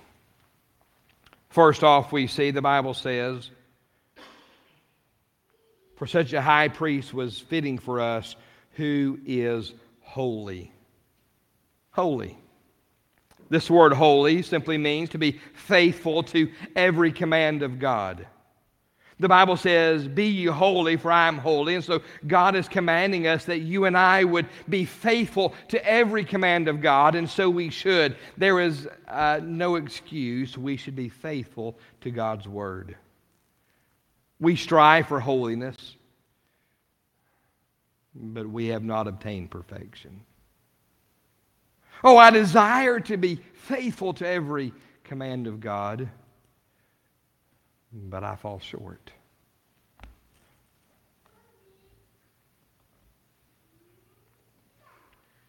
First 1.50 1.84
off, 1.84 2.10
we 2.10 2.26
see 2.26 2.50
the 2.52 2.62
Bible 2.62 2.94
says, 2.94 3.50
For 5.96 6.06
such 6.06 6.32
a 6.32 6.40
high 6.40 6.68
priest 6.68 7.12
was 7.12 7.38
fitting 7.38 7.76
for 7.76 8.00
us 8.00 8.34
who 8.72 9.18
is 9.26 9.74
holy. 10.00 10.72
Holy. 11.90 12.41
This 13.52 13.68
word 13.68 13.92
holy 13.92 14.40
simply 14.40 14.78
means 14.78 15.10
to 15.10 15.18
be 15.18 15.38
faithful 15.52 16.22
to 16.22 16.50
every 16.74 17.12
command 17.12 17.62
of 17.62 17.78
God. 17.78 18.26
The 19.20 19.28
Bible 19.28 19.58
says, 19.58 20.08
Be 20.08 20.24
ye 20.24 20.46
holy, 20.46 20.96
for 20.96 21.12
I 21.12 21.28
am 21.28 21.36
holy. 21.36 21.74
And 21.74 21.84
so 21.84 22.00
God 22.26 22.56
is 22.56 22.66
commanding 22.66 23.26
us 23.26 23.44
that 23.44 23.58
you 23.58 23.84
and 23.84 23.94
I 23.94 24.24
would 24.24 24.46
be 24.70 24.86
faithful 24.86 25.52
to 25.68 25.86
every 25.86 26.24
command 26.24 26.66
of 26.66 26.80
God, 26.80 27.14
and 27.14 27.28
so 27.28 27.50
we 27.50 27.68
should. 27.68 28.16
There 28.38 28.58
is 28.58 28.88
uh, 29.06 29.40
no 29.42 29.74
excuse. 29.74 30.56
We 30.56 30.78
should 30.78 30.96
be 30.96 31.10
faithful 31.10 31.78
to 32.00 32.10
God's 32.10 32.48
word. 32.48 32.96
We 34.40 34.56
strive 34.56 35.08
for 35.08 35.20
holiness, 35.20 35.76
but 38.14 38.48
we 38.48 38.68
have 38.68 38.82
not 38.82 39.08
obtained 39.08 39.50
perfection. 39.50 40.22
Oh, 42.04 42.16
I 42.16 42.30
desire 42.30 42.98
to 43.00 43.16
be 43.16 43.40
faithful 43.54 44.12
to 44.14 44.26
every 44.26 44.72
command 45.04 45.46
of 45.46 45.60
God, 45.60 46.08
but 47.92 48.24
I 48.24 48.36
fall 48.36 48.58
short. 48.58 49.10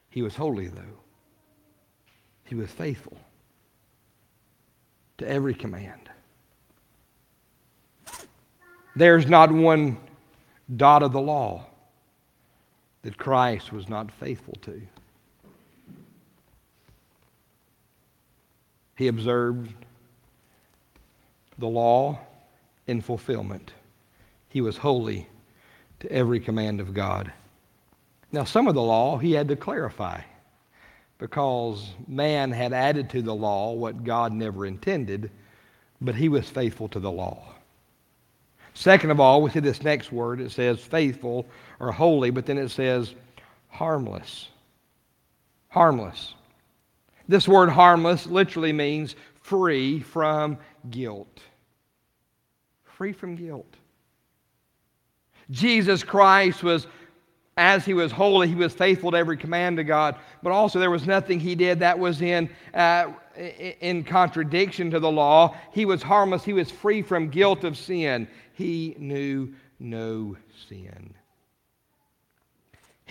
He 0.10 0.22
was 0.22 0.36
holy, 0.36 0.68
though. 0.68 1.00
He 2.44 2.54
was 2.54 2.70
faithful 2.70 3.18
to 5.18 5.28
every 5.28 5.56
command. 5.56 6.10
There's 8.96 9.26
not 9.26 9.52
one 9.52 9.98
dot 10.78 11.02
of 11.02 11.14
the 11.14 11.22
law 11.22 11.66
that 13.02 13.18
Christ 13.18 13.74
was 13.74 13.90
not 13.90 14.12
faithful 14.12 14.54
to. 14.62 14.82
He 18.96 19.08
observed 19.08 19.74
the 21.58 21.68
law 21.68 22.20
in 22.88 23.02
fulfillment. 23.02 23.74
He 24.50 24.62
was 24.62 24.78
holy 24.78 25.28
to 26.00 26.12
every 26.12 26.40
command 26.40 26.80
of 26.80 26.94
God. 26.94 27.32
Now, 28.32 28.44
some 28.44 28.68
of 28.68 28.76
the 28.76 28.82
law 28.82 29.18
he 29.18 29.32
had 29.32 29.48
to 29.50 29.56
clarify 29.56 30.22
because 31.18 31.92
man 32.08 32.52
had 32.52 32.74
added 32.74 33.10
to 33.12 33.22
the 33.22 33.34
law 33.34 33.74
what 33.74 34.04
God 34.04 34.34
never 34.34 34.66
intended, 34.66 35.32
but 36.02 36.16
he 36.16 36.30
was 36.30 36.50
faithful 36.50 36.90
to 36.90 37.00
the 37.00 37.12
law. 37.12 37.54
Second 38.74 39.12
of 39.12 39.20
all, 39.20 39.42
we 39.42 39.52
see 39.52 39.60
this 39.60 39.84
next 39.84 40.12
word. 40.12 40.42
It 40.42 40.52
says 40.52 40.80
faithful 40.80 41.46
or 41.80 41.92
holy, 41.92 42.32
but 42.32 42.46
then 42.46 42.58
it 42.58 42.70
says 42.70 43.14
harmless. 43.70 44.50
Harmless. 45.70 46.34
This 47.28 47.48
word 47.48 47.70
harmless 47.70 48.26
literally 48.26 48.74
means 48.74 49.16
free 49.42 50.00
from 50.00 50.58
guilt. 50.90 51.40
Free 52.84 53.14
from 53.14 53.36
guilt. 53.36 53.76
Jesus 55.52 56.04
Christ 56.04 56.64
was, 56.64 56.88
as 57.58 57.86
he 57.86 57.94
was 57.94 58.12
holy, 58.12 58.48
he 58.48 58.56
was 58.56 58.74
faithful 58.74 59.12
to 59.12 59.18
every 59.18 59.38
command 59.38 59.80
of 59.80 59.88
God, 59.88 60.16
but 60.42 60.52
also 60.52 60.80
there 60.80 60.92
was 60.92 61.06
nothing 61.06 61.40
he 61.40 61.56
did 61.56 61.80
that 61.80 61.98
was 61.98 62.22
in, 62.22 62.50
uh, 62.74 63.12
in 63.82 64.04
contradiction 64.04 64.92
to 64.92 65.00
the 65.00 65.12
law. 65.12 65.56
He 65.72 65.86
was 65.86 66.02
harmless, 66.02 66.44
he 66.44 66.54
was 66.54 66.72
free 66.72 67.02
from 67.02 67.30
guilt 67.30 67.64
of 67.64 67.78
sin. 67.78 68.28
He 68.54 68.96
knew 68.98 69.54
no 69.80 70.38
sin. 70.70 71.14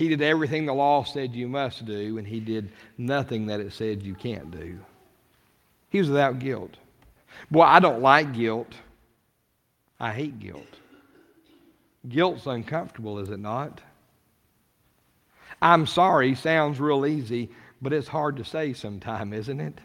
He 0.03 0.09
did 0.09 0.21
everything 0.21 0.67
the 0.67 0.75
law 0.75 1.05
said 1.05 1.33
you 1.33 1.47
must 1.47 1.85
do, 1.85 2.19
and 2.19 2.27
he 2.27 2.41
did 2.41 2.73
nothing 2.99 3.47
that 3.47 3.61
it 3.61 3.73
said 3.73 4.03
you 4.03 4.17
can't 4.17 4.51
do. 4.51 4.81
He 5.91 6.01
was 6.01 6.09
without 6.09 6.41
guilt. 6.41 6.77
Boy, 7.53 7.62
I 7.62 7.79
don't 7.79 8.03
like 8.03 8.35
guilt. 8.35 8.75
I 10.01 10.12
hate 10.12 10.41
guilt. 10.41 10.67
Guilt's 12.09 12.47
uncomfortable, 12.47 13.21
is 13.21 13.31
it 13.31 13.38
not? 13.38 13.81
I'm 15.62 15.87
sorry 15.87 16.35
sounds 16.35 16.81
real 16.81 17.07
easy, 17.07 17.51
but 17.81 17.93
it's 17.93 18.09
hard 18.09 18.37
to 18.38 18.45
say 18.45 18.73
sometime, 18.73 19.33
isn't 19.33 19.61
it? 19.61 19.79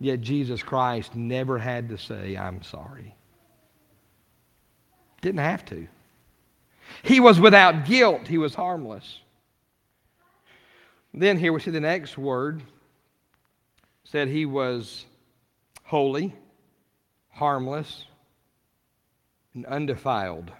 Yet 0.00 0.22
Jesus 0.22 0.62
Christ 0.62 1.14
never 1.14 1.58
had 1.58 1.90
to 1.90 1.98
say, 1.98 2.38
I'm 2.38 2.62
sorry. 2.62 3.14
Didn't 5.20 5.40
have 5.40 5.66
to. 5.66 5.86
He 7.02 7.20
was 7.20 7.40
without 7.40 7.84
guilt, 7.84 8.28
he 8.28 8.38
was 8.38 8.54
harmless. 8.54 9.20
Then 11.12 11.38
here 11.38 11.52
we 11.52 11.60
see 11.60 11.70
the 11.70 11.80
next 11.80 12.18
word 12.18 12.62
said 14.04 14.28
he 14.28 14.46
was 14.46 15.06
holy, 15.84 16.34
harmless, 17.30 18.04
and 19.54 19.66
undefiled. 19.66 20.52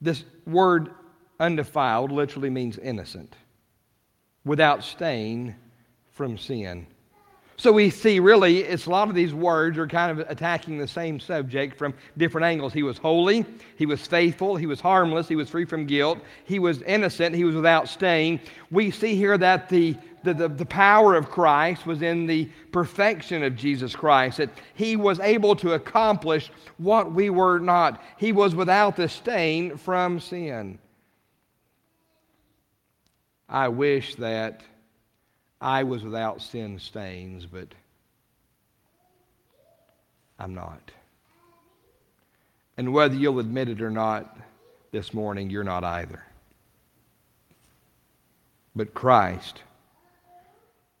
This 0.00 0.24
word 0.46 0.90
undefiled 1.40 2.12
literally 2.12 2.50
means 2.50 2.78
innocent, 2.78 3.36
without 4.44 4.84
stain 4.84 5.56
from 6.12 6.38
sin. 6.38 6.86
So 7.58 7.72
we 7.72 7.88
see 7.88 8.20
really, 8.20 8.58
it's 8.58 8.84
a 8.84 8.90
lot 8.90 9.08
of 9.08 9.14
these 9.14 9.32
words 9.32 9.78
are 9.78 9.86
kind 9.86 10.10
of 10.10 10.28
attacking 10.28 10.76
the 10.76 10.86
same 10.86 11.18
subject 11.18 11.78
from 11.78 11.94
different 12.18 12.44
angles. 12.44 12.74
He 12.74 12.82
was 12.82 12.98
holy, 12.98 13.46
he 13.76 13.86
was 13.86 14.06
faithful, 14.06 14.56
he 14.56 14.66
was 14.66 14.78
harmless, 14.78 15.26
he 15.26 15.36
was 15.36 15.48
free 15.48 15.64
from 15.64 15.86
guilt, 15.86 16.18
he 16.44 16.58
was 16.58 16.82
innocent, 16.82 17.34
he 17.34 17.44
was 17.44 17.54
without 17.54 17.88
stain. 17.88 18.40
We 18.70 18.90
see 18.90 19.16
here 19.16 19.38
that 19.38 19.70
the, 19.70 19.96
the, 20.22 20.34
the, 20.34 20.48
the 20.48 20.66
power 20.66 21.14
of 21.14 21.30
Christ 21.30 21.86
was 21.86 22.02
in 22.02 22.26
the 22.26 22.50
perfection 22.72 23.42
of 23.42 23.56
Jesus 23.56 23.96
Christ, 23.96 24.36
that 24.36 24.50
he 24.74 24.96
was 24.96 25.18
able 25.20 25.56
to 25.56 25.72
accomplish 25.72 26.50
what 26.76 27.12
we 27.12 27.30
were 27.30 27.58
not. 27.58 28.02
He 28.18 28.32
was 28.32 28.54
without 28.54 28.96
the 28.96 29.08
stain 29.08 29.78
from 29.78 30.20
sin. 30.20 30.78
I 33.48 33.68
wish 33.68 34.16
that 34.16 34.62
I 35.66 35.82
was 35.82 36.04
without 36.04 36.40
sin 36.40 36.78
stains, 36.78 37.44
but 37.44 37.66
I'm 40.38 40.54
not. 40.54 40.92
And 42.76 42.92
whether 42.92 43.16
you'll 43.16 43.40
admit 43.40 43.68
it 43.68 43.82
or 43.82 43.90
not 43.90 44.38
this 44.92 45.12
morning, 45.12 45.50
you're 45.50 45.64
not 45.64 45.82
either. 45.82 46.22
But 48.76 48.94
Christ 48.94 49.64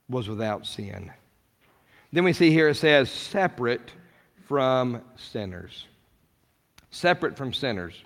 was 0.08 0.28
without 0.28 0.66
sin. 0.66 1.12
Then 2.12 2.24
we 2.24 2.32
see 2.32 2.50
here 2.50 2.70
it 2.70 2.74
says, 2.74 3.08
separate 3.08 3.92
from 4.48 5.00
sinners. 5.14 5.86
Separate 6.90 7.36
from 7.36 7.52
sinners. 7.52 8.02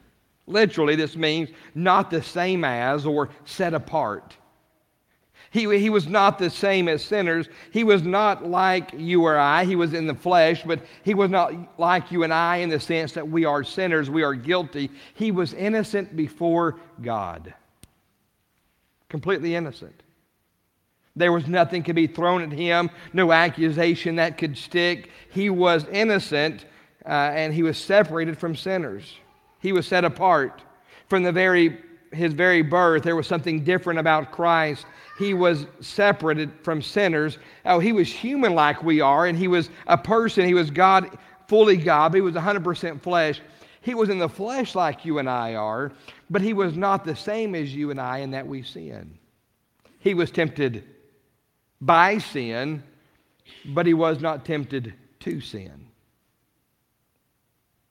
Literally, 0.47 0.95
this 0.95 1.17
means 1.17 1.49
not 1.75 2.11
the 2.11 2.23
same 2.23 2.65
as 2.65 3.07
or 3.07 3.31
set 3.47 3.73
apart. 3.73 4.37
He, 5.51 5.63
he 5.79 5.91
was 5.91 6.07
not 6.07 6.39
the 6.39 6.49
same 6.49 6.87
as 6.87 7.05
sinners. 7.05 7.49
He 7.73 7.83
was 7.83 8.03
not 8.03 8.47
like 8.47 8.93
you 8.97 9.25
or 9.25 9.37
I. 9.37 9.65
He 9.65 9.75
was 9.75 9.95
in 9.95 10.07
the 10.07 10.15
flesh, 10.15 10.63
but 10.65 10.81
he 11.03 11.13
was 11.13 11.29
not 11.29 11.79
like 11.79 12.13
you 12.13 12.23
and 12.23 12.33
I 12.33 12.59
in 12.59 12.69
the 12.69 12.79
sense 12.79 13.13
that 13.13 13.29
we 13.29 13.45
are 13.45 13.65
sinners, 13.65 14.09
we 14.09 14.23
are 14.23 14.35
guilty. 14.35 14.91
He 15.15 15.33
was 15.33 15.53
innocent 15.53 16.15
before 16.15 16.79
God. 17.03 17.53
Completely 19.09 19.57
innocent. 19.57 20.05
There 21.17 21.33
was 21.33 21.49
nothing 21.49 21.83
could 21.83 21.97
be 21.97 22.07
thrown 22.07 22.43
at 22.43 22.53
him, 22.53 22.89
no 23.13 23.33
accusation 23.33 24.17
that 24.17 24.39
could 24.39 24.57
stick. 24.57 25.11
He 25.31 25.51
was 25.51 25.85
innocent 25.91 26.65
uh, 27.05 27.09
and 27.09 27.53
he 27.53 27.65
was 27.65 27.77
separated 27.77 28.39
from 28.39 28.55
sinners. 28.55 29.17
He 29.59 29.73
was 29.73 29.85
set 29.89 30.05
apart 30.05 30.63
from 31.09 31.25
the 31.25 31.33
very 31.33 31.81
his 32.13 32.33
very 32.33 32.63
birth. 32.63 33.03
There 33.03 33.17
was 33.17 33.27
something 33.27 33.65
different 33.65 33.99
about 33.99 34.33
Christ 34.33 34.87
he 35.21 35.35
was 35.35 35.67
separated 35.81 36.51
from 36.63 36.81
sinners. 36.81 37.37
Oh, 37.67 37.79
he 37.79 37.93
was 37.93 38.11
human 38.11 38.55
like 38.55 38.83
we 38.83 39.03
are, 39.03 39.27
and 39.27 39.37
he 39.37 39.49
was 39.49 39.69
a 39.87 39.99
person. 39.99 40.47
He 40.47 40.55
was 40.55 40.71
God, 40.71 41.19
fully 41.47 41.77
God, 41.77 42.13
but 42.13 42.17
he 42.17 42.23
was 42.23 42.35
100% 42.35 43.03
flesh. 43.03 43.43
He 43.83 43.95
was 43.95 44.09
in 44.09 44.19
the 44.19 44.31
flesh 44.31 44.75
like 44.75 45.05
you 45.05 45.19
and 45.19 45.29
I 45.29 45.57
are, 45.57 45.93
but 46.31 46.41
he 46.41 46.55
was 46.55 46.75
not 46.75 47.05
the 47.05 47.15
same 47.15 47.55
as 47.55 47.75
you 47.75 47.91
and 47.91 48.01
I 48.01 48.19
in 48.19 48.31
that 48.31 48.47
we 48.47 48.63
sin. 48.63 49.19
He 49.99 50.15
was 50.15 50.31
tempted 50.31 50.85
by 51.83 52.17
sin, 52.17 52.83
but 53.67 53.85
he 53.85 53.93
was 53.93 54.21
not 54.21 54.47
tempted 54.47 54.95
to 55.21 55.41
sin. 55.43 55.87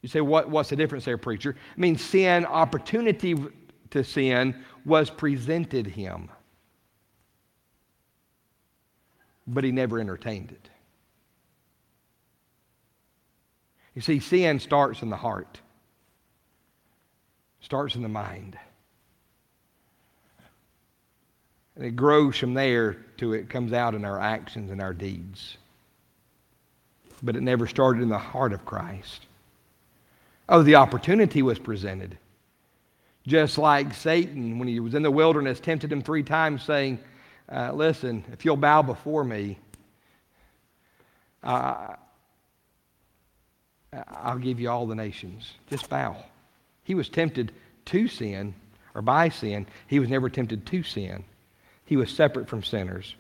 You 0.02 0.10
say, 0.10 0.22
what, 0.22 0.50
what's 0.50 0.70
the 0.70 0.76
difference 0.76 1.06
there, 1.06 1.20
preacher? 1.20 1.56
I 1.78 1.80
mean, 1.80 1.96
sin, 1.96 2.44
opportunity 2.46 3.36
to 3.92 4.04
sin, 4.04 4.56
was 4.86 5.10
presented 5.10 5.88
him. 5.88 6.30
but 9.54 9.64
he 9.64 9.72
never 9.72 10.00
entertained 10.00 10.52
it. 10.52 10.70
You 13.96 14.02
see, 14.02 14.20
sin 14.20 14.60
starts 14.60 15.02
in 15.02 15.10
the 15.10 15.18
heart, 15.18 15.60
starts 17.62 17.96
in 17.96 18.04
the 18.04 18.10
mind. 18.10 18.58
And 21.76 21.86
it 21.86 21.96
grows 21.96 22.38
from 22.38 22.54
there 22.54 22.98
to 23.18 23.34
it 23.34 23.50
comes 23.50 23.74
out 23.74 23.96
in 23.96 24.06
our 24.06 24.20
actions 24.20 24.70
and 24.70 24.82
our 24.82 24.94
deeds. 24.94 25.58
But 27.24 27.36
it 27.36 27.42
never 27.42 27.68
started 27.68 28.02
in 28.02 28.10
the 28.10 28.18
heart 28.18 28.54
of 28.54 28.66
Christ. 28.66 29.26
Oh, 30.48 30.62
the 30.62 30.76
opportunity 30.76 31.42
was 31.42 31.60
presented. 31.60 32.18
Just 33.28 33.58
like 33.58 33.94
Satan, 33.94 34.60
when 34.60 34.68
he 34.68 34.80
was 34.80 34.94
in 34.94 35.04
the 35.04 35.12
wilderness, 35.12 35.60
tempted 35.60 35.92
him 35.92 36.02
three 36.02 36.24
times, 36.24 36.64
saying, 36.64 37.00
uh, 37.52 37.72
listen, 37.74 38.24
if 38.32 38.46
you'll 38.46 38.56
bow 38.56 38.82
before 38.82 39.24
me, 39.24 39.58
uh, 41.44 41.96
I'll 44.08 44.38
give 44.38 44.60
you 44.60 44.70
all 44.70 44.86
the 44.86 44.96
nations. 44.96 45.54
Just 45.70 45.90
bow. 45.90 46.16
He 46.84 46.96
was 46.96 47.10
tempted 47.10 47.52
to 47.86 48.08
sin 48.08 48.54
or 48.94 49.02
by 49.02 49.30
sin. 49.30 49.66
He 49.88 50.00
was 50.00 50.10
never 50.10 50.30
tempted 50.30 50.66
to 50.66 50.84
sin. 50.84 51.24
He 51.86 51.98
was 51.98 52.12
separate 52.12 52.48
from 52.48 52.64
sinners. 52.64 53.16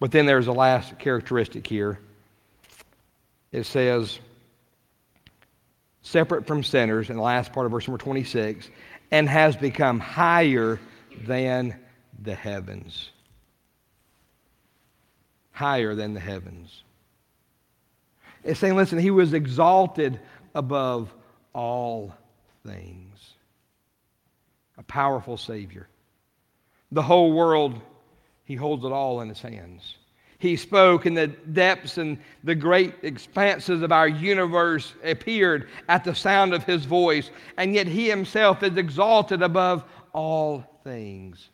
But 0.00 0.12
then 0.12 0.26
there's 0.26 0.46
a 0.46 0.52
last 0.52 0.98
characteristic 0.98 1.66
here. 1.66 1.98
It 3.52 3.64
says, 3.64 4.18
separate 6.02 6.46
from 6.46 6.62
sinners, 6.62 7.10
in 7.10 7.16
the 7.16 7.22
last 7.22 7.52
part 7.52 7.66
of 7.66 7.72
verse 7.72 7.86
number 7.86 8.02
26, 8.02 8.68
and 9.10 9.28
has 9.28 9.56
become 9.56 10.00
higher 10.00 10.78
than 11.24 11.76
the 12.22 12.34
heavens. 12.34 13.10
Higher 15.50 15.94
than 15.94 16.14
the 16.14 16.20
heavens. 16.20 16.82
It's 18.44 18.60
saying, 18.60 18.76
listen, 18.76 18.98
he 18.98 19.10
was 19.10 19.32
exalted 19.32 20.20
above 20.54 21.12
all 21.52 22.14
things. 22.64 23.34
A 24.76 24.82
powerful 24.82 25.36
Savior. 25.36 25.88
The 26.92 27.02
whole 27.02 27.32
world, 27.32 27.80
he 28.44 28.54
holds 28.54 28.84
it 28.84 28.92
all 28.92 29.20
in 29.20 29.28
his 29.28 29.40
hands. 29.40 29.96
He 30.38 30.54
spoke, 30.56 31.04
and 31.06 31.16
the 31.16 31.26
depths 31.26 31.98
and 31.98 32.16
the 32.44 32.54
great 32.54 32.94
expanses 33.02 33.82
of 33.82 33.90
our 33.90 34.06
universe 34.06 34.94
appeared 35.02 35.68
at 35.88 36.04
the 36.04 36.14
sound 36.14 36.54
of 36.54 36.62
his 36.62 36.84
voice, 36.84 37.30
and 37.56 37.74
yet 37.74 37.88
he 37.88 38.08
himself 38.08 38.62
is 38.62 38.76
exalted 38.76 39.42
above 39.42 39.84
all 40.12 40.64
things. 40.84 41.50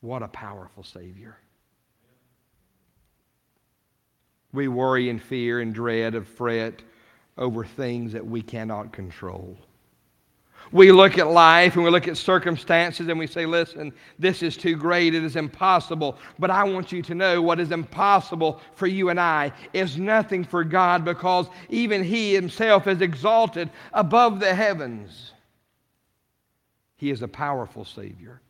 What 0.00 0.24
a 0.24 0.28
powerful 0.28 0.82
Savior. 0.82 1.38
We 4.52 4.66
worry 4.66 5.08
and 5.08 5.22
fear 5.22 5.60
and 5.60 5.72
dread 5.72 6.16
of 6.16 6.26
fret 6.26 6.82
over 7.38 7.64
things 7.64 8.12
that 8.12 8.26
we 8.26 8.42
cannot 8.42 8.92
control. 8.92 9.56
We 10.72 10.90
look 10.92 11.18
at 11.18 11.28
life 11.28 11.76
and 11.76 11.84
we 11.84 11.90
look 11.90 12.08
at 12.08 12.16
circumstances 12.16 13.08
and 13.08 13.18
we 13.18 13.26
say, 13.26 13.46
listen, 13.46 13.92
this 14.18 14.42
is 14.42 14.56
too 14.56 14.76
great. 14.76 15.14
It 15.14 15.22
is 15.22 15.36
impossible. 15.36 16.18
But 16.38 16.50
I 16.50 16.64
want 16.64 16.92
you 16.92 17.02
to 17.02 17.14
know 17.14 17.40
what 17.40 17.60
is 17.60 17.70
impossible 17.70 18.60
for 18.74 18.86
you 18.86 19.10
and 19.10 19.20
I 19.20 19.52
is 19.72 19.96
nothing 19.96 20.44
for 20.44 20.64
God 20.64 21.04
because 21.04 21.46
even 21.68 22.02
He 22.02 22.34
Himself 22.34 22.86
is 22.86 23.00
exalted 23.00 23.70
above 23.92 24.40
the 24.40 24.54
heavens. 24.54 25.32
He 26.96 27.10
is 27.10 27.22
a 27.22 27.28
powerful 27.28 27.84
Savior. 27.84 28.40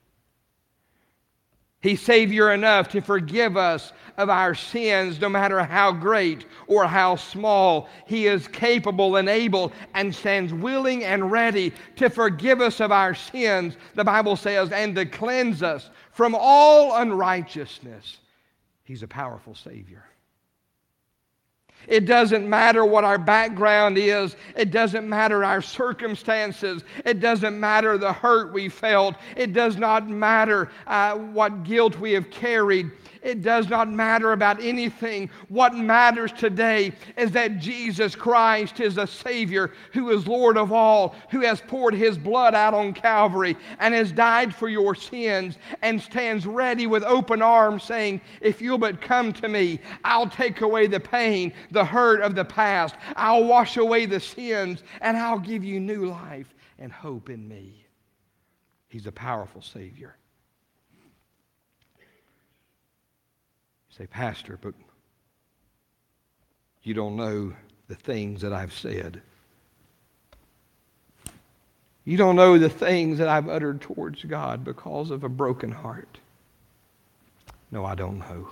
He's 1.86 2.00
Savior 2.00 2.50
enough 2.50 2.88
to 2.88 3.00
forgive 3.00 3.56
us 3.56 3.92
of 4.16 4.28
our 4.28 4.56
sins, 4.56 5.20
no 5.20 5.28
matter 5.28 5.62
how 5.62 5.92
great 5.92 6.44
or 6.66 6.84
how 6.84 7.14
small. 7.14 7.88
He 8.06 8.26
is 8.26 8.48
capable 8.48 9.14
and 9.14 9.28
able 9.28 9.72
and 9.94 10.12
stands 10.12 10.52
willing 10.52 11.04
and 11.04 11.30
ready 11.30 11.72
to 11.94 12.10
forgive 12.10 12.60
us 12.60 12.80
of 12.80 12.90
our 12.90 13.14
sins, 13.14 13.76
the 13.94 14.02
Bible 14.02 14.34
says, 14.34 14.72
and 14.72 14.96
to 14.96 15.06
cleanse 15.06 15.62
us 15.62 15.90
from 16.10 16.34
all 16.36 16.96
unrighteousness. 16.96 18.18
He's 18.82 19.04
a 19.04 19.08
powerful 19.08 19.54
Savior. 19.54 20.02
It 21.88 22.06
doesn't 22.06 22.48
matter 22.48 22.84
what 22.84 23.04
our 23.04 23.18
background 23.18 23.98
is. 23.98 24.36
It 24.56 24.70
doesn't 24.70 25.08
matter 25.08 25.44
our 25.44 25.62
circumstances. 25.62 26.82
It 27.04 27.20
doesn't 27.20 27.58
matter 27.58 27.98
the 27.98 28.12
hurt 28.12 28.52
we 28.52 28.68
felt. 28.68 29.16
It 29.36 29.52
does 29.52 29.76
not 29.76 30.08
matter 30.08 30.70
uh, 30.86 31.14
what 31.16 31.64
guilt 31.64 31.98
we 31.98 32.12
have 32.12 32.30
carried. 32.30 32.90
It 33.26 33.42
does 33.42 33.68
not 33.68 33.90
matter 33.90 34.30
about 34.30 34.62
anything. 34.62 35.28
What 35.48 35.74
matters 35.74 36.32
today 36.32 36.92
is 37.16 37.32
that 37.32 37.58
Jesus 37.58 38.14
Christ 38.14 38.78
is 38.78 38.98
a 38.98 39.06
Savior 39.06 39.72
who 39.92 40.10
is 40.10 40.28
Lord 40.28 40.56
of 40.56 40.70
all, 40.70 41.16
who 41.32 41.40
has 41.40 41.60
poured 41.60 41.94
His 41.94 42.16
blood 42.16 42.54
out 42.54 42.72
on 42.72 42.94
Calvary 42.94 43.56
and 43.80 43.92
has 43.94 44.12
died 44.12 44.54
for 44.54 44.68
your 44.68 44.94
sins 44.94 45.58
and 45.82 46.00
stands 46.00 46.46
ready 46.46 46.86
with 46.86 47.02
open 47.02 47.42
arms 47.42 47.82
saying, 47.82 48.20
If 48.40 48.62
you'll 48.62 48.78
but 48.78 49.00
come 49.00 49.32
to 49.32 49.48
me, 49.48 49.80
I'll 50.04 50.28
take 50.28 50.60
away 50.60 50.86
the 50.86 51.00
pain, 51.00 51.52
the 51.76 51.84
hurt 51.84 52.22
of 52.22 52.34
the 52.34 52.44
past. 52.44 52.94
I'll 53.16 53.44
wash 53.44 53.76
away 53.76 54.06
the 54.06 54.18
sins 54.18 54.82
and 55.02 55.14
I'll 55.14 55.38
give 55.38 55.62
you 55.62 55.78
new 55.78 56.06
life 56.06 56.54
and 56.78 56.90
hope 56.90 57.28
in 57.28 57.46
me. 57.46 57.84
He's 58.88 59.06
a 59.06 59.12
powerful 59.12 59.60
Savior. 59.60 60.16
say, 63.90 64.06
Pastor, 64.06 64.58
but 64.60 64.74
you 66.82 66.92
don't 66.92 67.16
know 67.16 67.54
the 67.88 67.94
things 67.94 68.42
that 68.42 68.52
I've 68.52 68.72
said. 68.72 69.22
You 72.04 72.16
don't 72.16 72.36
know 72.36 72.58
the 72.58 72.68
things 72.68 73.18
that 73.18 73.28
I've 73.28 73.48
uttered 73.48 73.80
towards 73.80 74.22
God 74.24 74.64
because 74.64 75.10
of 75.10 75.24
a 75.24 75.30
broken 75.30 75.70
heart. 75.70 76.18
No, 77.70 77.86
I 77.86 77.94
don't 77.94 78.18
know. 78.18 78.50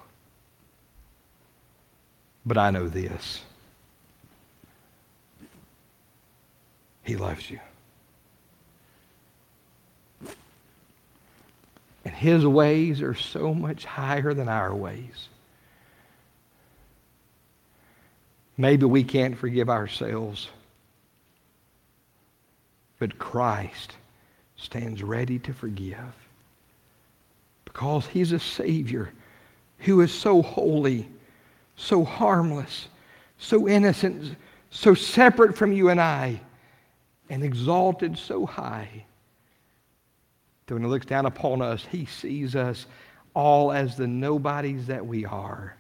But 2.46 2.59
I 2.59 2.70
know 2.70 2.88
this 2.88 3.42
He 7.02 7.16
loves 7.16 7.50
you. 7.50 7.61
And 12.04 12.14
His 12.14 12.46
ways 12.46 13.02
are 13.02 13.14
so 13.14 13.54
much 13.54 13.85
higher 13.85 14.35
than 14.35 14.48
our 14.48 14.74
ways. 14.74 15.28
Maybe 18.57 18.87
we 18.87 19.04
can't 19.04 19.37
forgive 19.37 19.68
ourselves. 19.68 20.48
But 22.98 23.18
Christ 23.18 23.94
stands 24.57 25.02
ready 25.02 25.38
to 25.40 25.52
forgive 25.52 26.14
because 27.64 28.07
he's 28.07 28.33
a 28.33 28.38
Savior 28.38 29.12
who 29.80 30.00
is 30.00 30.12
so 30.12 30.40
holy, 30.40 31.09
so 31.76 32.04
harmless, 32.04 32.88
so 33.38 33.68
innocent, 33.68 34.37
so 34.70 34.94
separate 34.94 35.56
from 35.56 35.72
you 35.72 35.88
and 35.90 36.00
I, 36.00 36.40
and 37.30 37.42
exalted 37.42 38.18
so 38.18 38.46
high 38.46 39.04
that 40.66 40.74
when 40.74 40.82
he 40.82 40.88
looks 40.88 41.06
down 41.06 41.26
upon 41.26 41.62
us, 41.62 41.84
he 41.90 42.06
sees 42.06 42.56
us 42.56 42.87
all 43.34 43.72
as 43.72 43.96
the 43.96 44.06
nobodies 44.06 44.87
that 44.87 45.04
we 45.04 45.24
are 45.24 45.74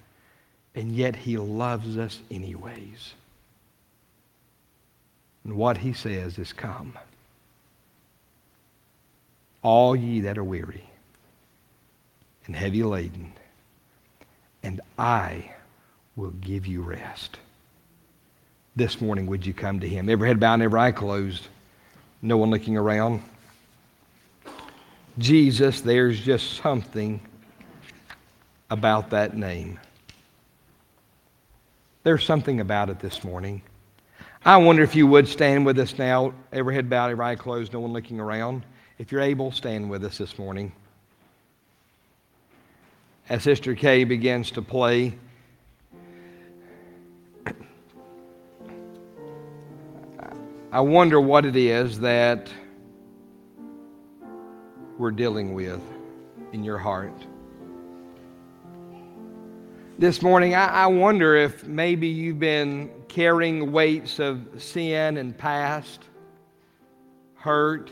and 0.74 0.92
yet 0.92 1.14
he 1.14 1.36
loves 1.36 1.96
us 1.96 2.20
anyways. 2.30 3.14
And 5.44 5.56
what 5.56 5.78
he 5.78 5.92
says 5.92 6.38
is, 6.38 6.52
Come, 6.52 6.98
all 9.62 9.94
ye 9.94 10.20
that 10.20 10.38
are 10.38 10.44
weary 10.44 10.84
and 12.46 12.56
heavy 12.56 12.82
laden, 12.82 13.32
and 14.62 14.80
I 14.98 15.52
will 16.16 16.30
give 16.30 16.66
you 16.66 16.82
rest. 16.82 17.38
This 18.76 19.00
morning, 19.00 19.26
would 19.26 19.46
you 19.46 19.54
come 19.54 19.80
to 19.80 19.88
him? 19.88 20.08
Every 20.08 20.28
head 20.28 20.40
bowed 20.40 20.60
every 20.60 20.80
eye 20.80 20.92
closed, 20.92 21.48
no 22.22 22.36
one 22.36 22.50
looking 22.50 22.76
around. 22.76 23.22
Jesus, 25.18 25.80
there's 25.80 26.20
just 26.20 26.54
something 26.62 27.20
about 28.70 29.10
that 29.10 29.36
name. 29.36 29.78
There's 32.02 32.24
something 32.24 32.60
about 32.60 32.90
it 32.90 32.98
this 32.98 33.22
morning. 33.22 33.62
I 34.44 34.56
wonder 34.58 34.82
if 34.82 34.94
you 34.94 35.06
would 35.06 35.26
stand 35.26 35.64
with 35.64 35.78
us 35.78 35.96
now, 35.98 36.34
every 36.52 36.74
head 36.74 36.90
bowed, 36.90 37.10
every 37.10 37.24
eye 37.24 37.36
closed, 37.36 37.72
no 37.72 37.80
one 37.80 37.92
looking 37.92 38.20
around. 38.20 38.64
If 38.98 39.10
you're 39.10 39.22
able, 39.22 39.52
stand 39.52 39.88
with 39.88 40.04
us 40.04 40.18
this 40.18 40.38
morning. 40.38 40.72
As 43.28 43.42
Sister 43.42 43.74
Kay 43.74 44.04
begins 44.04 44.50
to 44.50 44.62
play, 44.62 45.14
I 50.74 50.80
wonder 50.80 51.20
what 51.20 51.46
it 51.46 51.56
is 51.56 52.00
that 52.00 52.52
we're 54.98 55.12
dealing 55.12 55.54
with 55.54 55.80
in 56.52 56.64
your 56.64 56.78
heart 56.78 57.14
this 59.98 60.22
morning, 60.22 60.54
I, 60.54 60.66
I, 60.66 60.86
wonder 60.88 61.36
if 61.36 61.64
maybe 61.64 62.08
you've 62.08 62.40
been 62.40 62.90
carrying 63.08 63.70
weights 63.70 64.18
of 64.18 64.46
sin 64.58 65.16
and 65.18 65.36
past, 65.36 66.00
hurt, 67.34 67.90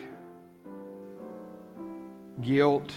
guilt. 2.41 2.93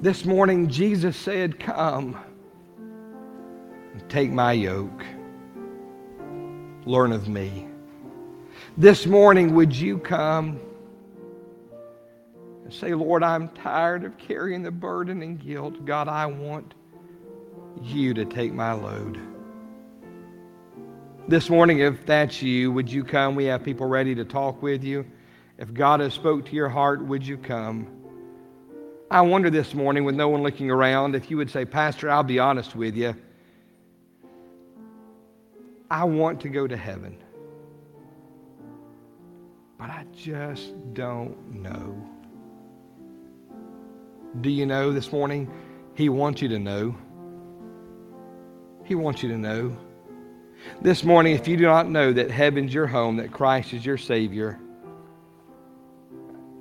This 0.00 0.26
morning, 0.26 0.68
Jesus 0.68 1.16
said, 1.16 1.58
Come 1.58 2.18
and 3.94 4.08
take 4.10 4.30
my 4.30 4.52
yoke. 4.52 5.02
Learn 6.88 7.12
of 7.12 7.28
me. 7.28 7.68
This 8.78 9.04
morning, 9.04 9.54
would 9.54 9.76
you 9.76 9.98
come? 9.98 10.58
and 12.64 12.72
say, 12.72 12.94
Lord, 12.94 13.22
I'm 13.22 13.50
tired 13.50 14.04
of 14.04 14.16
carrying 14.16 14.62
the 14.62 14.70
burden 14.70 15.20
and 15.20 15.38
guilt. 15.38 15.84
God, 15.84 16.08
I 16.08 16.24
want 16.24 16.72
you 17.82 18.14
to 18.14 18.24
take 18.24 18.54
my 18.54 18.72
load. 18.72 19.20
This 21.28 21.50
morning, 21.50 21.80
if 21.80 22.06
that's 22.06 22.40
you, 22.40 22.72
would 22.72 22.90
you 22.90 23.04
come? 23.04 23.34
We 23.34 23.44
have 23.44 23.62
people 23.62 23.86
ready 23.86 24.14
to 24.14 24.24
talk 24.24 24.62
with 24.62 24.82
you. 24.82 25.04
If 25.58 25.74
God 25.74 26.00
has 26.00 26.14
spoke 26.14 26.46
to 26.46 26.52
your 26.52 26.70
heart, 26.70 27.04
would 27.04 27.26
you 27.26 27.36
come? 27.36 27.86
I 29.10 29.20
wonder 29.20 29.50
this 29.50 29.74
morning, 29.74 30.04
with 30.04 30.14
no 30.14 30.30
one 30.30 30.42
looking 30.42 30.70
around, 30.70 31.14
if 31.14 31.30
you 31.30 31.36
would 31.36 31.50
say, 31.50 31.66
Pastor, 31.66 32.10
I'll 32.10 32.22
be 32.22 32.38
honest 32.38 32.74
with 32.74 32.96
you. 32.96 33.14
I 35.90 36.04
want 36.04 36.40
to 36.42 36.48
go 36.48 36.66
to 36.66 36.76
heaven, 36.76 37.16
but 39.78 39.88
I 39.88 40.04
just 40.12 40.74
don't 40.92 41.62
know. 41.62 41.96
Do 44.42 44.50
you 44.50 44.66
know 44.66 44.92
this 44.92 45.10
morning? 45.12 45.50
He 45.94 46.10
wants 46.10 46.42
you 46.42 46.48
to 46.48 46.58
know. 46.58 46.94
He 48.84 48.94
wants 48.94 49.22
you 49.22 49.30
to 49.30 49.38
know. 49.38 49.76
This 50.82 51.04
morning, 51.04 51.34
if 51.34 51.48
you 51.48 51.56
do 51.56 51.64
not 51.64 51.88
know 51.88 52.12
that 52.12 52.30
heaven's 52.30 52.74
your 52.74 52.86
home, 52.86 53.16
that 53.16 53.32
Christ 53.32 53.72
is 53.72 53.86
your 53.86 53.96
Savior, 53.96 54.58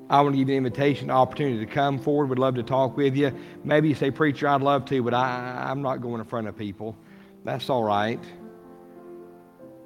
I 0.09 0.21
want 0.21 0.33
to 0.33 0.37
give 0.37 0.47
you 0.47 0.55
an 0.55 0.65
invitation, 0.65 1.09
opportunity 1.11 1.59
to 1.65 1.71
come 1.71 1.99
forward. 1.99 2.29
Would 2.29 2.39
love 2.39 2.55
to 2.55 2.63
talk 2.63 2.95
with 2.95 3.17
you. 3.17 3.37
Maybe 3.65 3.89
you 3.89 3.95
say, 3.95 4.09
Preacher, 4.09 4.47
I'd 4.47 4.61
love 4.61 4.85
to, 4.85 5.03
but 5.03 5.13
I, 5.13 5.67
I'm 5.69 5.81
not 5.81 6.01
going 6.01 6.21
in 6.21 6.27
front 6.27 6.47
of 6.47 6.57
people. 6.57 6.95
That's 7.43 7.69
all 7.69 7.83
right. 7.83 8.23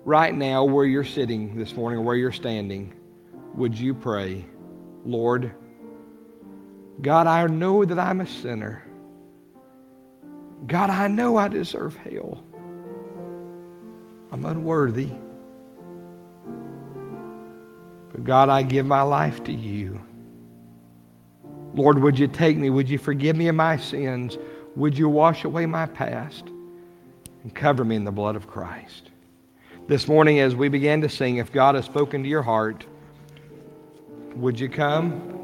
Right 0.03 0.33
now, 0.33 0.63
where 0.63 0.85
you're 0.85 1.03
sitting 1.03 1.55
this 1.55 1.75
morning 1.75 1.99
or 1.99 2.01
where 2.01 2.15
you're 2.15 2.31
standing, 2.31 2.93
would 3.53 3.77
you 3.77 3.93
pray, 3.93 4.45
Lord, 5.05 5.51
God, 7.01 7.27
I 7.27 7.45
know 7.47 7.85
that 7.85 7.99
I'm 7.99 8.21
a 8.21 8.27
sinner. 8.27 8.83
God, 10.65 10.89
I 10.89 11.07
know 11.07 11.37
I 11.37 11.47
deserve 11.47 11.95
hell. 11.97 12.43
I'm 14.31 14.45
unworthy. 14.45 15.09
But 18.11 18.23
God, 18.23 18.49
I 18.49 18.63
give 18.63 18.85
my 18.85 19.03
life 19.03 19.43
to 19.43 19.53
you. 19.53 20.01
Lord, 21.75 21.99
would 21.99 22.17
you 22.17 22.27
take 22.27 22.57
me? 22.57 22.69
Would 22.69 22.89
you 22.89 22.97
forgive 22.97 23.35
me 23.35 23.47
of 23.47 23.55
my 23.55 23.77
sins? 23.77 24.37
Would 24.75 24.97
you 24.97 25.09
wash 25.09 25.43
away 25.43 25.65
my 25.65 25.85
past 25.85 26.47
and 27.43 27.53
cover 27.53 27.85
me 27.85 27.95
in 27.95 28.03
the 28.03 28.11
blood 28.11 28.35
of 28.35 28.47
Christ? 28.47 29.10
This 29.91 30.07
morning, 30.07 30.39
as 30.39 30.55
we 30.55 30.69
begin 30.69 31.01
to 31.01 31.09
sing, 31.09 31.35
if 31.35 31.51
God 31.51 31.75
has 31.75 31.83
spoken 31.83 32.23
to 32.23 32.29
your 32.29 32.43
heart, 32.43 32.85
would 34.37 34.57
you 34.57 34.69
come? 34.69 35.40